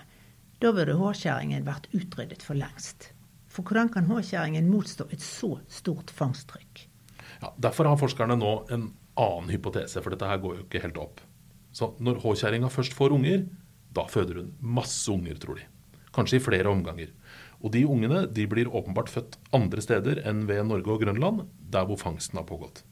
da 0.61 0.73
burde 0.73 0.97
hårskjæringen 0.97 1.65
vært 1.65 1.89
utryddet 1.93 2.45
for 2.45 2.57
lengst. 2.57 3.11
For 3.49 3.65
hvordan 3.65 3.89
kan 3.93 4.05
hårskjæringen 4.09 4.69
motstå 4.69 5.09
et 5.13 5.23
så 5.25 5.55
stort 5.69 6.13
fangsttrykk? 6.13 6.85
Ja, 7.41 7.53
derfor 7.57 7.89
har 7.89 7.99
forskerne 7.99 8.37
nå 8.37 8.53
en 8.73 8.91
annen 9.17 9.49
hypotese, 9.49 10.01
for 10.01 10.13
dette 10.13 10.29
her 10.29 10.41
går 10.41 10.59
jo 10.59 10.65
ikke 10.65 10.83
helt 10.85 10.99
opp. 11.01 11.21
Så 11.77 11.91
når 12.01 12.21
håkjerringa 12.23 12.69
først 12.73 12.95
får 12.97 13.13
unger, 13.13 13.43
da 13.93 14.05
føder 14.09 14.41
hun 14.41 14.53
masse 14.61 15.09
unger, 15.13 15.37
tror 15.41 15.59
de. 15.59 15.67
Kanskje 16.15 16.39
i 16.39 16.43
flere 16.43 16.71
omganger. 16.71 17.11
Og 17.61 17.73
de 17.73 17.83
ungene 17.89 18.23
de 18.33 18.45
blir 18.49 18.69
åpenbart 18.69 19.11
født 19.13 19.37
andre 19.53 19.81
steder 19.85 20.21
enn 20.29 20.45
ved 20.49 20.65
Norge 20.69 20.93
og 20.93 21.03
Grønland, 21.03 21.43
der 21.73 21.85
hvor 21.89 21.99
fangsten 22.01 22.39
har 22.39 22.47
pågått. 22.49 22.83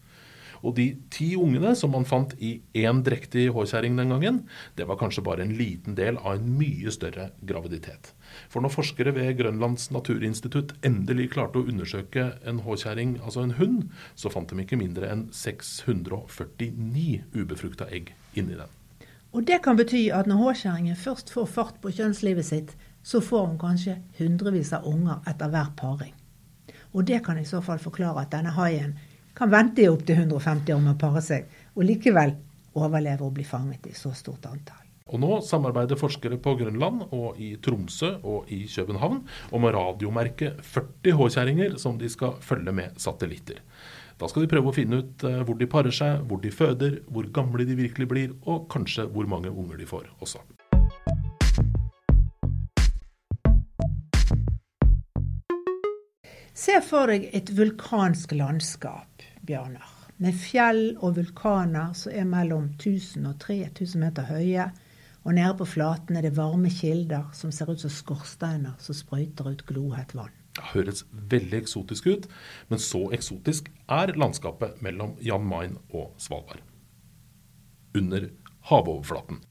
Og 0.65 0.74
de 0.79 0.86
ti 1.13 1.27
ungene 1.38 1.75
som 1.77 1.91
man 1.93 2.07
fant 2.10 2.34
i 2.41 2.55
én 2.81 3.03
drektig 3.05 3.51
håkjerring 3.53 4.00
den 4.00 4.13
gangen, 4.15 4.39
det 4.75 4.88
var 4.89 4.98
kanskje 4.98 5.24
bare 5.25 5.45
en 5.45 5.53
liten 5.60 5.98
del 5.98 6.17
av 6.17 6.39
en 6.39 6.48
mye 6.57 6.93
større 6.93 7.29
graviditet. 7.45 8.13
For 8.50 8.65
når 8.65 8.74
forskere 8.74 9.13
ved 9.15 9.36
Grønlands 9.38 9.91
naturinstitutt 9.93 10.74
endelig 10.88 11.29
klarte 11.36 11.62
å 11.62 11.69
undersøke 11.69 12.31
en 12.50 12.63
håkjerring, 12.65 13.19
altså 13.22 13.45
en 13.45 13.55
hund, 13.60 13.86
så 14.17 14.34
fant 14.34 14.50
de 14.50 14.65
ikke 14.65 14.79
mindre 14.81 15.12
enn 15.13 15.27
649 15.36 17.22
ubefrukta 17.38 17.91
egg 17.93 18.15
inni 18.34 18.57
den. 18.57 18.74
Og 19.36 19.45
det 19.45 19.62
kan 19.62 19.77
bety 19.77 20.07
at 20.15 20.29
når 20.31 20.41
håkjerringen 20.41 20.98
først 20.98 21.29
får 21.36 21.50
fart 21.51 21.81
på 21.84 21.91
kjønnslivet 21.93 22.48
sitt, 22.48 22.77
så 23.05 23.19
får 23.22 23.50
hun 23.51 23.57
kanskje 23.62 24.00
hundrevis 24.17 24.72
av 24.74 24.88
unger 24.89 25.19
etter 25.29 25.51
hver 25.53 25.75
paring. 25.77 26.15
Og 26.95 27.03
det 27.05 27.19
kan 27.25 27.38
i 27.38 27.45
så 27.45 27.60
fall 27.62 27.81
forklare 27.84 28.24
at 28.24 28.31
denne 28.31 28.53
haien 28.55 28.95
kan 29.35 29.51
vente 29.51 29.83
i 29.83 29.91
opptil 29.91 30.23
150 30.23 30.73
år 30.75 30.81
med 30.81 30.95
å 30.95 30.99
pare 30.99 31.23
seg, 31.23 31.45
og 31.75 31.87
likevel 31.87 32.35
overleve 32.75 33.27
og 33.27 33.35
bli 33.37 33.45
fanget 33.47 33.87
i 33.91 33.95
så 33.95 34.13
stort 34.15 34.47
antall. 34.49 34.81
Og 35.13 35.21
nå 35.21 35.35
samarbeider 35.45 35.99
forskere 36.01 36.39
på 36.41 36.55
Grønland 36.57 37.03
og 37.13 37.37
i 37.37 37.51
Tromsø 37.61 38.15
og 38.25 38.49
i 38.49 38.63
København 38.65 39.19
om 39.53 39.67
å 39.67 39.73
radiomerke 39.75 40.55
40 40.65 41.19
håkjerringer 41.19 41.77
som 41.81 41.99
de 42.01 42.09
skal 42.09 42.39
følge 42.41 42.73
med 42.73 42.97
satellitter. 43.01 43.61
Da 44.17 44.29
skal 44.31 44.45
de 44.45 44.49
prøve 44.49 44.71
å 44.71 44.75
finne 44.75 45.03
ut 45.03 45.25
eh, 45.27 45.41
hvor 45.45 45.59
de 45.59 45.69
parer 45.69 45.93
seg, 45.93 46.23
hvor 46.25 46.41
de 46.41 46.49
føder, 46.49 47.01
hvor 47.11 47.27
gamle 47.35 47.67
de 47.67 47.77
virkelig 47.77 48.07
blir, 48.09 48.35
og 48.47 48.65
kanskje 48.71 49.05
hvor 49.11 49.27
mange 49.29 49.51
unger 49.51 49.77
de 49.77 49.89
får 49.89 50.07
også. 50.23 50.41
Se 56.55 56.77
for 56.79 57.12
deg 57.12 57.25
et 57.35 57.50
vulkansk 57.51 58.31
landskap, 58.31 59.24
Bjørnar. 59.43 59.89
Med 60.24 60.38
fjell 60.39 60.93
og 61.03 61.17
vulkaner 61.17 61.91
som 62.00 62.13
er 62.15 62.27
mellom 62.29 62.69
1000 62.77 63.25
og 63.27 63.41
3000 63.43 64.00
meter 64.00 64.29
høye. 64.29 64.69
Og 65.27 65.35
nede 65.35 65.51
på 65.59 65.67
flaten 65.67 66.15
er 66.15 66.24
det 66.24 66.38
varme 66.38 66.71
kilder 66.71 67.25
som 67.35 67.51
ser 67.51 67.74
ut 67.74 67.83
som 67.83 67.91
skorsteiner 67.91 68.77
som 68.79 68.95
sprøyter 68.95 69.50
ut 69.51 69.65
glohett 69.67 70.15
vann. 70.15 70.31
Det 70.55 70.69
høres 70.71 71.03
veldig 71.12 71.59
eksotisk 71.59 72.07
ut, 72.07 72.29
men 72.71 72.79
så 72.79 73.03
eksotisk 73.17 73.67
er 73.91 74.15
landskapet 74.15 74.79
mellom 74.85 75.17
Jan 75.19 75.43
Mayen 75.43 75.75
og 75.91 76.13
Svalbard. 76.24 76.63
Under 78.00 78.29
havoverflaten. 78.71 79.43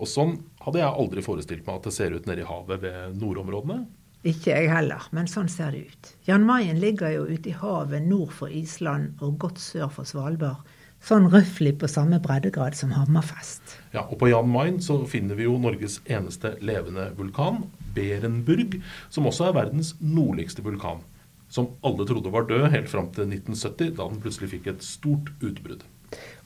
Og 0.00 0.08
sånn 0.08 0.38
hadde 0.64 0.80
jeg 0.80 1.04
aldri 1.04 1.26
forestilt 1.26 1.68
meg 1.68 1.82
at 1.82 1.90
det 1.90 1.96
ser 1.98 2.16
ut 2.16 2.24
nede 2.24 2.46
i 2.46 2.48
havet 2.48 2.80
ved 2.80 3.20
nordområdene. 3.20 3.82
Ikke 4.26 4.56
jeg 4.56 4.70
heller, 4.72 5.04
men 5.14 5.28
sånn 5.30 5.46
ser 5.46 5.70
det 5.70 5.84
ut. 5.86 6.08
Jan 6.26 6.46
Mayen 6.46 6.80
ligger 6.82 7.12
jo 7.14 7.28
ute 7.28 7.52
i 7.52 7.54
havet 7.54 8.02
nord 8.08 8.32
for 8.34 8.50
Island 8.50 9.20
og 9.22 9.36
godt 9.44 9.60
sør 9.62 9.92
for 9.92 10.08
Svalbard. 10.08 10.64
Sånn 11.06 11.28
røftlig 11.30 11.76
på 11.78 11.86
samme 11.86 12.18
breddegrad 12.24 12.74
som 12.74 12.90
Hammerfest. 12.96 13.76
Ja, 13.92 14.02
og 14.02 14.18
på 14.18 14.32
Jan 14.32 14.50
Mayen 14.50 14.80
så 14.82 14.98
finner 15.06 15.38
vi 15.38 15.46
jo 15.46 15.54
Norges 15.62 16.00
eneste 16.10 16.56
levende 16.64 17.12
vulkan, 17.14 17.68
Berenburg, 17.94 18.80
som 19.14 19.28
også 19.30 19.50
er 19.50 19.58
verdens 19.60 19.92
nordligste 20.02 20.64
vulkan. 20.66 21.04
Som 21.52 21.76
alle 21.86 22.08
trodde 22.08 22.32
var 22.34 22.48
død 22.50 22.66
helt 22.72 22.90
fram 22.90 23.12
til 23.14 23.28
1970, 23.30 23.94
da 23.94 24.10
den 24.10 24.22
plutselig 24.24 24.50
fikk 24.56 24.72
et 24.72 24.82
stort 24.82 25.30
utbrudd. 25.38 25.86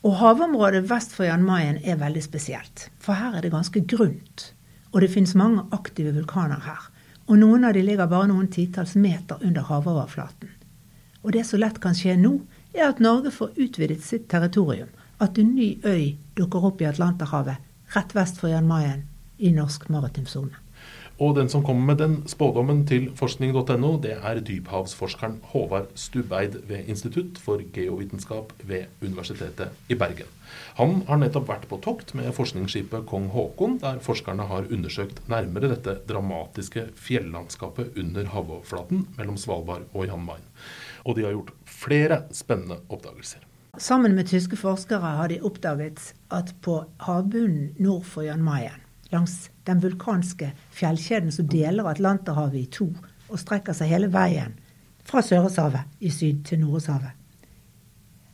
Og 0.05 0.21
havområdet 0.21 0.85
vest 0.91 1.17
for 1.17 1.25
Jan 1.25 1.49
Mayen 1.49 1.81
er 1.81 2.01
veldig 2.01 2.27
spesielt. 2.29 2.91
For 3.01 3.17
her 3.17 3.39
er 3.39 3.47
det 3.47 3.57
ganske 3.57 3.81
grunt. 3.89 4.51
Og 4.93 5.01
det 5.01 5.15
finnes 5.15 5.39
mange 5.39 5.65
aktive 5.73 6.13
vulkaner 6.13 6.61
her. 6.69 6.91
Og 7.31 7.39
noen 7.39 7.65
av 7.65 7.77
de 7.77 7.83
ligger 7.87 8.11
bare 8.11 8.27
noen 8.27 8.49
titalls 8.51 8.97
meter 8.99 9.39
under 9.47 9.63
havoverflaten. 9.69 10.51
Og 11.23 11.35
det 11.37 11.45
som 11.47 11.61
lett 11.63 11.79
kan 11.83 11.95
skje 11.95 12.17
nå, 12.19 12.33
er 12.75 12.89
at 12.89 13.03
Norge 13.03 13.31
får 13.31 13.55
utvidet 13.55 14.03
sitt 14.03 14.27
territorium. 14.31 14.89
At 15.23 15.39
en 15.39 15.53
ny 15.55 15.77
øy 15.85 16.17
dukker 16.35 16.67
opp 16.67 16.83
i 16.83 16.89
Atlanterhavet 16.89 17.61
rett 17.95 18.15
vest 18.17 18.41
for 18.41 18.51
Jan 18.51 18.67
Mayen 18.67 19.05
i 19.39 19.53
norsk 19.55 19.89
maritim 19.93 20.27
sone. 20.27 20.57
Og 21.21 21.35
den 21.37 21.51
som 21.53 21.61
kommer 21.61 21.85
med 21.91 21.99
den 22.01 22.15
spådommen 22.33 22.87
til 22.89 23.11
forskning.no, 23.13 23.91
det 24.01 24.15
er 24.17 24.39
dyphavsforskeren 24.41 25.35
Håvard 25.53 25.91
Stubbeid 25.93 26.57
ved 26.71 26.89
Institutt 26.89 27.37
for 27.45 27.61
geovitenskap 27.75 28.55
ved 28.65 28.89
Universitetet 29.05 29.77
i 29.93 29.99
Bergen. 30.01 30.31
Han 30.81 31.03
har 31.11 31.21
nettopp 31.21 31.51
vært 31.53 31.69
på 31.69 31.77
tokt 31.85 32.15
med 32.17 32.33
forskningsskipet 32.33 33.05
Kong 33.11 33.29
Haakon, 33.35 33.77
der 33.85 34.01
forskerne 34.01 34.49
har 34.49 34.73
undersøkt 34.73 35.21
nærmere 35.29 35.75
dette 35.75 35.99
dramatiske 36.09 36.89
fjellandskapet 36.97 38.01
under 38.01 38.33
havoverflaten 38.33 39.05
mellom 39.21 39.37
Svalbard 39.37 39.85
og 39.93 40.09
Jan 40.09 40.25
Mayen. 40.25 40.51
Og 41.05 41.21
de 41.21 41.29
har 41.29 41.37
gjort 41.37 41.53
flere 41.69 42.23
spennende 42.33 42.81
oppdagelser. 42.89 43.45
Sammen 43.77 44.17
med 44.17 44.33
tyske 44.33 44.57
forskere 44.57 45.17
har 45.21 45.29
de 45.29 45.43
oppdaget 45.45 46.15
at 46.33 46.55
på 46.65 46.81
havbunnen 47.05 47.75
nord 47.77 48.09
for 48.09 48.25
Jan 48.25 48.41
Mayen 48.43 48.80
langs 49.13 49.51
den 49.67 49.81
vulkanske 49.83 50.53
fjellkjeden 50.75 51.33
som 51.35 51.49
deler 51.51 51.89
Atlanterhavet 51.91 52.61
i 52.61 52.67
to, 52.73 52.91
og 53.31 53.39
strekker 53.39 53.77
seg 53.77 53.91
hele 53.93 54.11
veien 54.13 54.57
fra 55.07 55.23
Søreshavet 55.25 56.05
i 56.05 56.11
syd 56.15 56.45
til 56.47 56.63
Nordøshavet. 56.63 57.17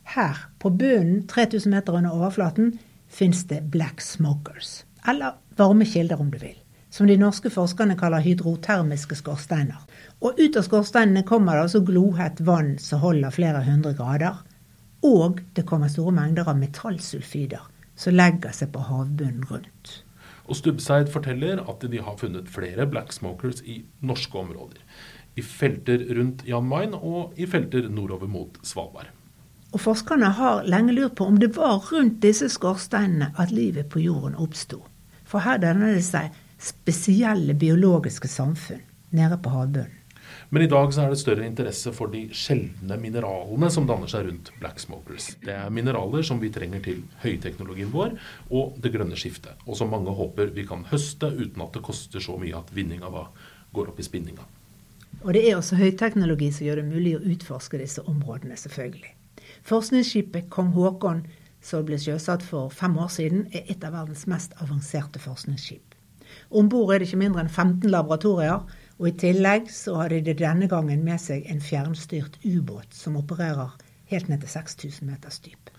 Her, 0.07 0.37
på 0.59 0.69
bunnen 0.69 1.25
3000 1.27 1.73
meter 1.73 1.97
under 1.97 2.13
overflaten, 2.15 2.77
fins 3.07 3.43
det 3.49 3.65
black 3.71 4.01
smokers, 4.01 4.85
eller 5.07 5.35
varme 5.57 5.85
kilder 5.85 6.21
om 6.21 6.31
du 6.31 6.37
vil, 6.39 6.55
som 6.89 7.07
de 7.07 7.17
norske 7.19 7.49
forskerne 7.51 7.97
kaller 7.99 8.23
hydrotermiske 8.23 9.17
skorsteiner. 9.19 9.81
Og 10.21 10.39
ut 10.39 10.57
av 10.57 10.65
skorsteinene 10.65 11.25
kommer 11.27 11.57
det 11.57 11.67
altså 11.67 11.83
glohett 11.85 12.39
vann 12.41 12.77
som 12.81 13.03
holder 13.03 13.35
flere 13.35 13.63
hundre 13.67 13.93
grader. 13.97 14.39
Og 15.05 15.41
det 15.55 15.67
kommer 15.67 15.91
store 15.91 16.15
mengder 16.15 16.47
av 16.49 16.57
metallsulfider 16.57 17.67
som 17.97 18.15
legger 18.15 18.55
seg 18.55 18.71
på 18.73 18.85
havbunnen 18.87 19.45
rundt. 19.49 20.01
Og 20.47 20.55
Stubbseid 20.55 21.11
forteller 21.11 21.61
at 21.67 21.83
de 21.91 21.99
har 22.01 22.17
funnet 22.19 22.49
flere 22.49 22.87
black 22.87 23.11
smokers 23.15 23.61
i 23.61 23.81
norske 23.99 24.39
områder. 24.39 24.79
I 25.37 25.43
felter 25.43 26.05
rundt 26.17 26.45
Jan 26.47 26.65
Mayen 26.65 26.95
og 26.97 27.35
i 27.37 27.45
felter 27.45 27.89
nordover 27.89 28.31
mot 28.31 28.57
Svalbard. 28.65 29.11
Og 29.75 29.83
Forskerne 29.83 30.31
har 30.37 30.63
lenge 30.65 30.95
lurt 30.95 31.17
på 31.19 31.27
om 31.27 31.37
det 31.37 31.51
var 31.57 31.83
rundt 31.91 32.21
disse 32.23 32.47
skorsteinene 32.49 33.33
at 33.37 33.51
livet 33.51 33.89
på 33.91 33.99
jorden 33.99 34.37
oppsto. 34.39 34.79
For 35.27 35.43
her 35.43 35.59
danner 35.59 35.97
det 35.97 36.05
seg 36.07 36.31
spesielle 36.57 37.53
biologiske 37.53 38.31
samfunn 38.31 38.81
nede 39.11 39.37
på 39.43 39.51
havbunnen. 39.51 39.96
Men 40.49 40.63
i 40.63 40.67
dag 40.71 40.93
så 40.95 41.03
er 41.03 41.11
det 41.11 41.19
større 41.19 41.43
interesse 41.43 41.91
for 41.91 42.07
de 42.11 42.21
sjeldne 42.31 42.95
mineralene 43.01 43.67
som 43.73 43.87
danner 43.87 44.07
seg 44.07 44.29
rundt 44.29 44.53
black 44.61 44.79
smokers. 44.79 45.33
Det 45.43 45.51
er 45.51 45.73
mineraler 45.75 46.23
som 46.23 46.39
vi 46.39 46.51
trenger 46.55 46.79
til 46.85 47.01
høyteknologien 47.19 47.91
vår 47.91 48.15
og 48.55 48.77
det 48.83 48.93
grønne 48.93 49.19
skiftet. 49.19 49.59
Og 49.67 49.75
som 49.75 49.91
mange 49.91 50.13
håper 50.15 50.53
vi 50.55 50.63
kan 50.69 50.85
høste 50.87 51.33
uten 51.35 51.65
at 51.65 51.75
det 51.75 51.83
koster 51.83 52.23
så 52.23 52.37
mye 52.39 52.55
at 52.55 52.71
vinninga 52.71 53.11
går 53.11 53.91
opp 53.91 53.99
i 53.99 54.07
spinninga. 54.07 54.47
Og 55.25 55.33
det 55.35 55.43
er 55.49 55.57
også 55.57 55.81
høyteknologi 55.81 56.53
som 56.55 56.69
gjør 56.69 56.79
det 56.79 56.87
mulig 56.93 57.17
å 57.17 57.23
utforske 57.27 57.81
disse 57.81 58.03
områdene, 58.07 58.55
selvfølgelig. 58.55 59.13
Forskningsskipet 59.67 60.47
Kong 60.53 60.71
Haakon, 60.77 61.25
som 61.59 61.83
ble 61.83 61.99
sjøsatt 61.99 62.45
for 62.45 62.71
fem 62.71 62.95
år 63.01 63.11
siden, 63.11 63.47
er 63.51 63.67
et 63.67 63.83
av 63.83 63.97
verdens 63.97 64.27
mest 64.31 64.55
avanserte 64.63 65.19
forskningsskip. 65.19 65.95
Om 66.55 66.69
bord 66.71 66.93
er 66.93 67.01
det 67.01 67.09
ikke 67.09 67.23
mindre 67.25 67.43
enn 67.43 67.51
15 67.51 67.89
laboratorier, 67.91 68.61
og 68.97 69.09
i 69.11 69.15
tillegg 69.21 69.69
så 69.73 69.95
hadde 70.01 70.23
de 70.25 70.33
denne 70.37 70.69
gangen 70.69 71.03
med 71.05 71.21
seg 71.21 71.45
en 71.51 71.61
fjernstyrt 71.61 72.39
ubåt 72.45 72.95
som 72.97 73.17
opererer 73.19 73.75
helt 74.11 74.29
ned 74.31 74.41
til 74.41 74.53
6000 74.55 75.09
meters 75.09 75.39
dyp. 75.45 75.69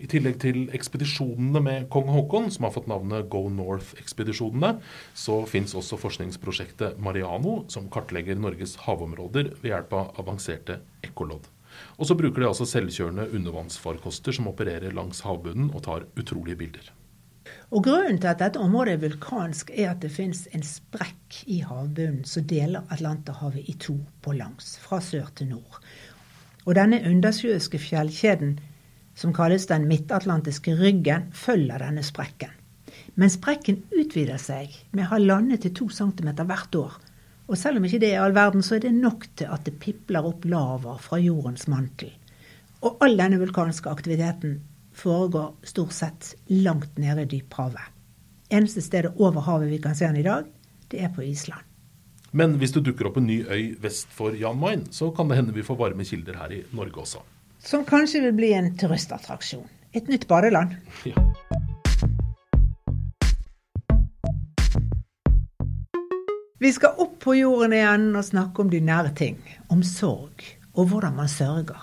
I 0.00 0.08
tillegg 0.08 0.38
til 0.40 0.62
ekspedisjonene 0.72 1.60
med 1.60 1.88
kong 1.92 2.08
Haakon, 2.08 2.48
som 2.52 2.64
har 2.64 2.72
fått 2.72 2.88
navnet 2.88 3.26
Go 3.32 3.42
North-ekspedisjonene, 3.52 4.78
så 5.12 5.42
fins 5.50 5.74
også 5.76 5.98
forskningsprosjektet 6.00 6.96
Mariano, 7.04 7.66
som 7.68 7.90
kartlegger 7.92 8.40
Norges 8.40 8.78
havområder 8.86 9.52
ved 9.60 9.74
hjelp 9.74 9.92
av 9.98 10.22
avanserte 10.22 10.78
ekkolodd. 11.04 11.50
Og 11.98 12.08
så 12.08 12.16
bruker 12.16 12.40
de 12.40 12.48
altså 12.48 12.68
selvkjørende 12.68 13.28
undervannsfarkoster 13.36 14.38
som 14.38 14.48
opererer 14.50 14.96
langs 14.96 15.20
havbunnen 15.26 15.68
og 15.74 15.84
tar 15.84 16.08
utrolige 16.16 16.62
bilder. 16.64 16.88
Og 17.70 17.84
Grunnen 17.86 18.18
til 18.18 18.26
at 18.26 18.40
dette 18.42 18.58
området 18.58 18.96
er 18.96 19.02
vulkansk, 19.04 19.68
er 19.70 19.92
at 19.92 20.00
det 20.02 20.10
finnes 20.10 20.48
en 20.50 20.64
sprekk 20.66 21.36
i 21.46 21.60
havbunnen 21.62 22.24
som 22.26 22.46
deler 22.50 22.88
Atlanterhavet 22.90 23.68
i 23.70 23.76
to 23.78 23.94
på 24.24 24.34
langs, 24.34 24.72
fra 24.82 24.98
sør 24.98 25.28
til 25.38 25.52
nord. 25.52 25.78
Og 26.66 26.74
denne 26.74 26.98
undersjøiske 27.06 27.78
fjellkjeden 27.78 28.56
som 29.14 29.34
kalles 29.36 29.68
den 29.70 29.86
midtatlantiske 29.86 30.74
ryggen, 30.80 31.28
følger 31.30 31.78
denne 31.78 32.02
sprekken. 32.02 32.50
Men 33.14 33.30
sprekken 33.30 33.84
utvider 33.94 34.40
seg 34.40 34.74
med 34.96 35.06
halvannen 35.12 35.60
til 35.60 35.74
to 35.76 35.88
centimeter 35.94 36.48
hvert 36.48 36.74
år. 36.74 36.98
Og 37.50 37.58
selv 37.58 37.78
om 37.78 37.86
ikke 37.86 38.00
det 38.02 38.14
er 38.14 38.24
all 38.24 38.34
verden, 38.34 38.62
så 38.66 38.76
er 38.76 38.84
det 38.86 38.94
nok 38.96 39.28
til 39.38 39.50
at 39.50 39.62
det 39.66 39.76
pipler 39.82 40.26
opp 40.26 40.46
lava 40.48 40.96
fra 41.02 41.18
jordens 41.22 41.68
mantel. 41.70 42.10
Og 42.82 42.98
all 43.04 43.18
denne 43.18 43.38
vulkanske 43.38 43.90
aktiviteten 43.90 44.58
foregår 45.00 45.56
stort 45.64 45.96
sett 45.96 46.34
langt 46.46 46.98
nede 47.00 47.24
i 47.24 47.30
dyphavet. 47.34 47.96
Eneste 48.50 48.82
stedet 48.84 49.16
over 49.16 49.46
havet 49.46 49.70
vi 49.70 49.80
kan 49.82 49.96
se 49.96 50.06
den 50.06 50.20
i 50.20 50.26
dag, 50.26 50.46
det 50.90 51.02
er 51.02 51.12
på 51.14 51.24
Island. 51.24 51.64
Men 52.30 52.60
hvis 52.60 52.76
det 52.76 52.84
dukker 52.86 53.08
opp 53.10 53.18
en 53.18 53.26
ny 53.26 53.42
øy 53.48 53.74
vest 53.82 54.12
for 54.14 54.36
Jan 54.36 54.58
Mayen, 54.60 54.86
så 54.94 55.10
kan 55.10 55.28
det 55.28 55.40
hende 55.40 55.56
vi 55.56 55.66
får 55.66 55.78
varme 55.78 56.06
kilder 56.06 56.38
her 56.38 56.52
i 56.54 56.64
Norge 56.70 57.02
også 57.02 57.24
som 57.62 57.84
kanskje 57.84 58.20
vil 58.20 58.32
bli 58.32 58.52
en 58.52 58.76
turistattraksjon. 58.76 59.68
Et 59.92 60.08
nytt 60.08 60.28
badeland. 60.28 60.76
Ja. 61.04 61.16
Vi 66.60 66.72
skal 66.76 66.98
opp 67.00 67.14
på 67.24 67.34
jorden 67.38 67.72
igjen 67.72 68.10
og 68.12 68.24
snakke 68.24 68.60
om 68.60 68.68
de 68.68 68.82
nære 68.84 69.14
ting. 69.16 69.38
Om 69.72 69.80
sorg, 69.86 70.44
og 70.76 70.90
hvordan 70.90 71.16
man 71.16 71.28
sørger. 71.32 71.78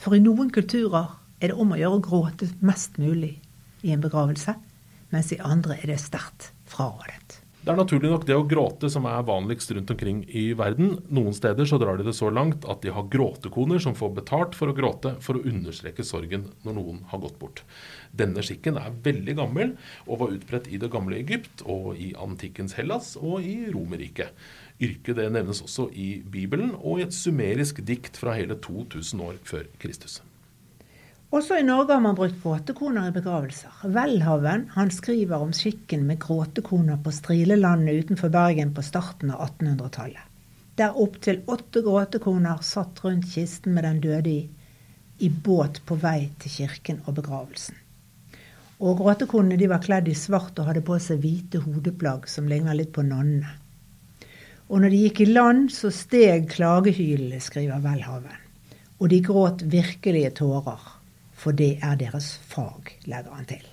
For 0.00 0.16
i 0.16 0.22
noen 0.24 0.48
kulturer 0.50 1.10
er 1.44 1.52
det 1.52 1.60
om 1.60 1.74
å 1.74 1.78
gjøre 1.78 2.00
å 2.00 2.04
gråte 2.04 2.48
mest 2.64 2.96
mulig 3.00 3.36
i 3.84 3.92
en 3.92 4.04
begravelse, 4.04 4.56
mens 5.12 5.32
i 5.34 5.42
andre 5.44 5.76
er 5.82 5.92
det 5.92 6.00
sterkt 6.00 6.52
frarådet. 6.70 7.44
Det 7.64 7.72
er 7.72 7.78
naturlig 7.80 8.10
nok 8.12 8.24
det 8.28 8.34
å 8.36 8.44
gråte 8.44 8.90
som 8.92 9.06
er 9.08 9.22
vanligst 9.24 9.70
rundt 9.72 9.88
omkring 9.94 10.18
i 10.36 10.42
verden. 10.52 10.98
Noen 11.16 11.32
steder 11.32 11.64
så 11.64 11.78
drar 11.80 11.96
de 11.96 12.04
det 12.04 12.12
så 12.12 12.28
langt 12.28 12.66
at 12.68 12.82
de 12.84 12.92
har 12.92 13.06
gråtekoner 13.08 13.80
som 13.80 13.96
får 13.96 14.10
betalt 14.18 14.58
for 14.58 14.68
å 14.68 14.74
gråte 14.76 15.14
for 15.24 15.38
å 15.38 15.44
understreke 15.48 16.04
sorgen 16.04 16.50
når 16.66 16.76
noen 16.76 16.98
har 17.08 17.22
gått 17.22 17.38
bort. 17.40 17.62
Denne 18.12 18.44
skikken 18.44 18.76
er 18.76 18.92
veldig 19.06 19.38
gammel 19.40 19.72
og 20.04 20.20
var 20.20 20.36
utbredt 20.36 20.68
i 20.68 20.82
det 20.82 20.92
gamle 20.92 21.16
Egypt 21.22 21.64
og 21.64 21.96
i 21.96 22.10
antikkens 22.20 22.76
Hellas 22.76 23.14
og 23.16 23.40
i 23.40 23.56
Romerriket. 23.72 24.36
Yrket 24.84 25.22
det 25.22 25.30
nevnes 25.32 25.64
også 25.64 25.88
i 25.96 26.18
Bibelen 26.20 26.76
og 26.82 27.00
i 27.00 27.08
et 27.08 27.16
sumerisk 27.16 27.80
dikt 27.80 28.20
fra 28.20 28.36
hele 28.36 28.60
2000 28.60 29.24
år 29.24 29.40
før 29.48 29.72
Kristus. 29.80 30.20
Også 31.32 31.56
i 31.58 31.64
Norge 31.66 31.94
har 31.94 32.02
man 32.04 32.16
brukt 32.18 32.36
gråtekoner 32.42 33.08
i 33.08 33.14
begravelser. 33.14 33.70
Welhaven 33.94 34.68
skriver 34.92 35.42
om 35.42 35.52
skikken 35.56 36.04
med 36.06 36.20
gråtekoner 36.22 37.00
på 37.02 37.12
Strilelandet 37.12 38.04
utenfor 38.04 38.28
Bergen 38.28 38.74
på 38.74 38.82
starten 38.82 39.32
av 39.34 39.40
1800-tallet. 39.48 40.22
Der 40.76 40.98
opptil 40.98 41.40
åtte 41.46 41.82
gråtekoner 41.86 42.62
satt 42.62 43.04
rundt 43.04 43.30
kisten 43.34 43.74
med 43.74 43.84
den 43.84 44.00
døde 44.02 44.30
i, 44.30 44.48
i 45.18 45.30
båt 45.30 45.80
på 45.86 45.98
vei 46.02 46.30
til 46.42 46.50
kirken 46.50 47.02
og 47.06 47.14
begravelsen. 47.18 47.78
Og 48.84 48.98
Gråtekonene 48.98 49.56
de 49.58 49.68
var 49.70 49.82
kledd 49.82 50.10
i 50.10 50.16
svart 50.18 50.58
og 50.58 50.66
hadde 50.68 50.82
på 50.86 50.98
seg 51.02 51.22
hvite 51.22 51.62
hodeplagg 51.62 52.26
som 52.30 52.50
ligner 52.50 52.74
litt 52.74 52.90
på 52.94 53.06
nonnene. 53.06 53.54
Og 54.68 54.82
når 54.82 54.90
de 54.90 55.04
gikk 55.04 55.22
i 55.22 55.30
land, 55.30 55.68
så 55.72 55.90
steg 55.94 56.48
klagehylene, 56.50 57.38
skriver 57.42 57.82
Welhaven. 57.84 58.42
Og 58.98 59.10
de 59.12 59.20
gråt 59.22 59.62
virkelige 59.70 60.34
tårer 60.40 60.93
for 61.44 61.56
det 61.56 61.76
er 61.84 61.96
deres 62.00 62.34
fag, 62.48 62.96
legger 63.10 63.36
han 63.36 63.48
til. 63.48 63.64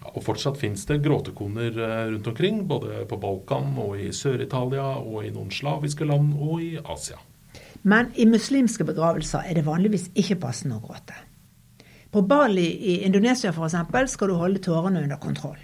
Ja, 0.00 0.10
og 0.14 0.22
Fortsatt 0.24 0.58
finnes 0.60 0.86
det 0.88 1.02
gråtekoner 1.04 1.76
eh, 1.76 2.04
rundt 2.10 2.30
omkring, 2.32 2.62
både 2.68 3.04
på 3.08 3.18
Balkan 3.20 3.74
og 3.78 3.98
i 4.00 4.10
Sør-Italia 4.16 4.96
og 4.98 5.26
i 5.26 5.32
noen 5.34 5.52
slaviske 5.54 6.08
land 6.08 6.32
og 6.34 6.62
i 6.64 6.72
Asia. 6.80 7.20
Men 7.82 8.10
i 8.20 8.26
muslimske 8.28 8.84
begravelser 8.84 9.46
er 9.48 9.56
det 9.56 9.66
vanligvis 9.66 10.10
ikke 10.18 10.40
passende 10.42 10.80
å 10.80 10.84
gråte. 10.84 11.16
På 12.10 12.24
Bali 12.26 12.66
i 12.92 12.96
Indonesia 13.06 13.52
f.eks. 13.52 13.76
skal 14.12 14.32
du 14.32 14.34
holde 14.34 14.62
tårene 14.64 15.04
under 15.04 15.20
kontroll. 15.22 15.60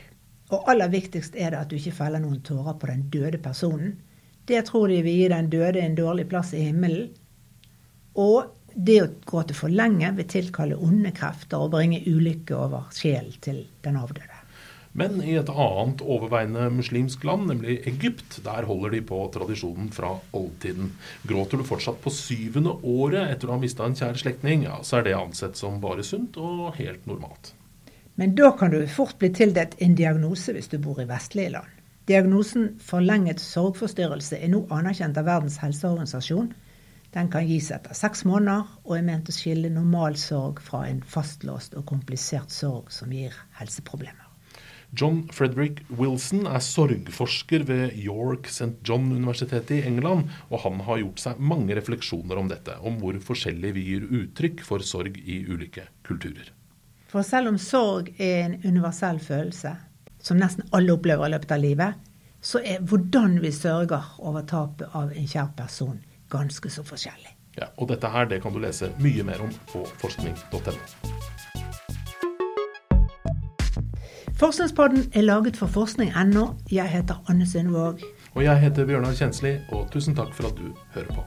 Og 0.54 0.68
aller 0.70 0.88
viktigst 0.92 1.34
er 1.34 1.50
det 1.50 1.58
at 1.58 1.70
du 1.70 1.76
ikke 1.76 1.96
feller 1.96 2.22
noen 2.22 2.38
tårer 2.46 2.76
på 2.78 2.86
den 2.86 3.08
døde 3.10 3.40
personen. 3.42 3.96
Det 4.46 4.62
tror 4.68 4.86
de 4.88 5.00
vil 5.02 5.18
gi 5.18 5.30
den 5.32 5.50
døde 5.50 5.82
en 5.82 5.96
dårlig 5.98 6.28
plass 6.30 6.52
i 6.54 6.62
himmelen. 6.68 7.08
Og 8.14 8.52
det 8.76 8.96
å 9.02 9.12
gråte 9.24 9.56
for 9.56 9.72
lenge 9.72 10.10
vil 10.18 10.28
tilkalle 10.28 10.76
onde 10.76 11.12
krefter 11.16 11.64
og 11.64 11.72
bringe 11.72 12.02
ulykke 12.04 12.56
over 12.56 12.90
sjelen 12.94 13.32
til 13.40 13.62
den 13.86 13.96
avdøde. 13.96 14.42
Men 14.96 15.18
i 15.20 15.34
et 15.36 15.50
annet 15.52 16.00
overveiende 16.00 16.70
muslimsk 16.72 17.24
land, 17.28 17.50
nemlig 17.50 17.82
Egypt, 17.88 18.38
der 18.44 18.64
holder 18.68 18.94
de 18.94 19.02
på 19.04 19.18
tradisjonen 19.34 19.90
fra 19.92 20.14
oldtiden. 20.36 20.94
Gråter 21.28 21.60
du 21.60 21.66
fortsatt 21.68 22.00
på 22.04 22.12
syvende 22.14 22.72
året 22.80 23.34
etter 23.34 23.50
å 23.50 23.58
ha 23.58 23.60
mista 23.60 23.84
en 23.84 23.96
kjær 23.96 24.16
slektning, 24.22 24.64
ja, 24.64 24.78
så 24.80 25.00
er 25.00 25.08
det 25.08 25.16
ansett 25.18 25.60
som 25.60 25.82
bare 25.82 26.04
sunt 26.06 26.38
og 26.40 26.78
helt 26.78 27.04
normalt. 27.08 27.52
Men 28.16 28.32
da 28.38 28.54
kan 28.56 28.72
du 28.72 28.78
fort 28.88 29.18
bli 29.20 29.28
tildelt 29.36 29.76
en 29.84 29.96
diagnose 29.98 30.56
hvis 30.56 30.72
du 30.72 30.78
bor 30.80 31.02
i 31.02 31.08
vestlige 31.08 31.52
land. 31.58 31.68
Diagnosen 32.08 32.78
forlenget 32.80 33.42
sorgforstyrrelse 33.42 34.38
er 34.40 34.48
nå 34.52 34.62
anerkjent 34.72 35.18
av 35.20 35.28
Verdens 35.28 35.58
helseorganisasjon 35.60 36.54
den 37.14 37.30
kan 37.32 37.46
gis 37.48 37.70
etter 37.74 37.96
seks 37.96 38.24
måneder 38.28 38.66
og 38.84 38.94
er 38.98 39.04
ment 39.06 39.30
å 39.30 39.34
skille 39.34 39.70
normal 39.72 40.18
sorg 40.20 40.60
fra 40.64 40.84
en 40.90 41.02
fastlåst 41.06 41.76
og 41.78 41.86
komplisert 41.88 42.52
sorg 42.52 42.92
som 42.94 43.12
gir 43.14 43.34
helseproblemer. 43.60 44.26
John 44.96 45.24
Frederick 45.34 45.82
Wilson 45.98 46.46
er 46.46 46.62
sorgforsker 46.62 47.64
ved 47.68 47.96
York 47.98 48.46
St. 48.48 48.78
John-universitetet 48.86 49.80
i 49.80 49.82
England, 49.88 50.30
og 50.48 50.62
han 50.62 50.78
har 50.86 51.00
gjort 51.02 51.22
seg 51.24 51.40
mange 51.42 51.74
refleksjoner 51.76 52.38
om 52.38 52.48
dette, 52.48 52.78
om 52.80 53.00
hvor 53.02 53.18
forskjellig 53.20 53.72
vi 53.76 53.86
gir 53.90 54.06
uttrykk 54.22 54.62
for 54.64 54.84
sorg 54.86 55.18
i 55.18 55.42
ulike 55.48 55.88
kulturer. 56.06 56.52
For 57.10 57.26
selv 57.26 57.50
om 57.52 57.58
sorg 57.60 58.12
er 58.16 58.44
en 58.44 58.58
universell 58.64 59.18
følelse, 59.22 59.74
som 60.22 60.38
nesten 60.40 60.66
alle 60.74 60.94
opplever 60.94 61.28
i 61.28 61.34
løpet 61.34 61.54
av 61.54 61.62
livet, 61.62 62.06
så 62.40 62.62
er 62.62 62.82
hvordan 62.86 63.40
vi 63.42 63.50
sørger 63.54 64.14
over 64.22 64.46
tapet 64.46 64.94
av 64.94 65.10
en 65.10 65.28
kjær 65.28 65.50
person, 65.58 65.98
ganske 66.30 66.70
så 66.70 66.84
forskjellig. 66.86 67.32
Ja, 67.56 67.70
og 67.80 67.88
dette 67.88 68.08
her 68.12 68.28
det 68.28 68.42
kan 68.42 68.52
du 68.52 68.60
lese 68.60 68.90
mye 69.00 69.24
mer 69.24 69.40
om 69.46 69.52
på 69.72 69.84
forskning.no. 70.02 70.76
Forskningspodden 74.36 75.06
er 75.14 75.24
laget 75.24 75.56
for 75.56 75.66
forskning.no. 75.66 76.46
Jeg 76.70 76.88
heter 76.92 77.24
Anne 77.28 77.48
Sundvåg. 77.48 78.04
Og 78.34 78.44
jeg 78.44 78.60
heter 78.60 78.84
Bjørnar 78.84 79.16
Kjensli, 79.16 79.56
og 79.72 79.88
tusen 79.92 80.16
takk 80.18 80.34
for 80.36 80.50
at 80.50 80.60
du 80.60 80.74
hører 80.92 81.14
på. 81.14 81.24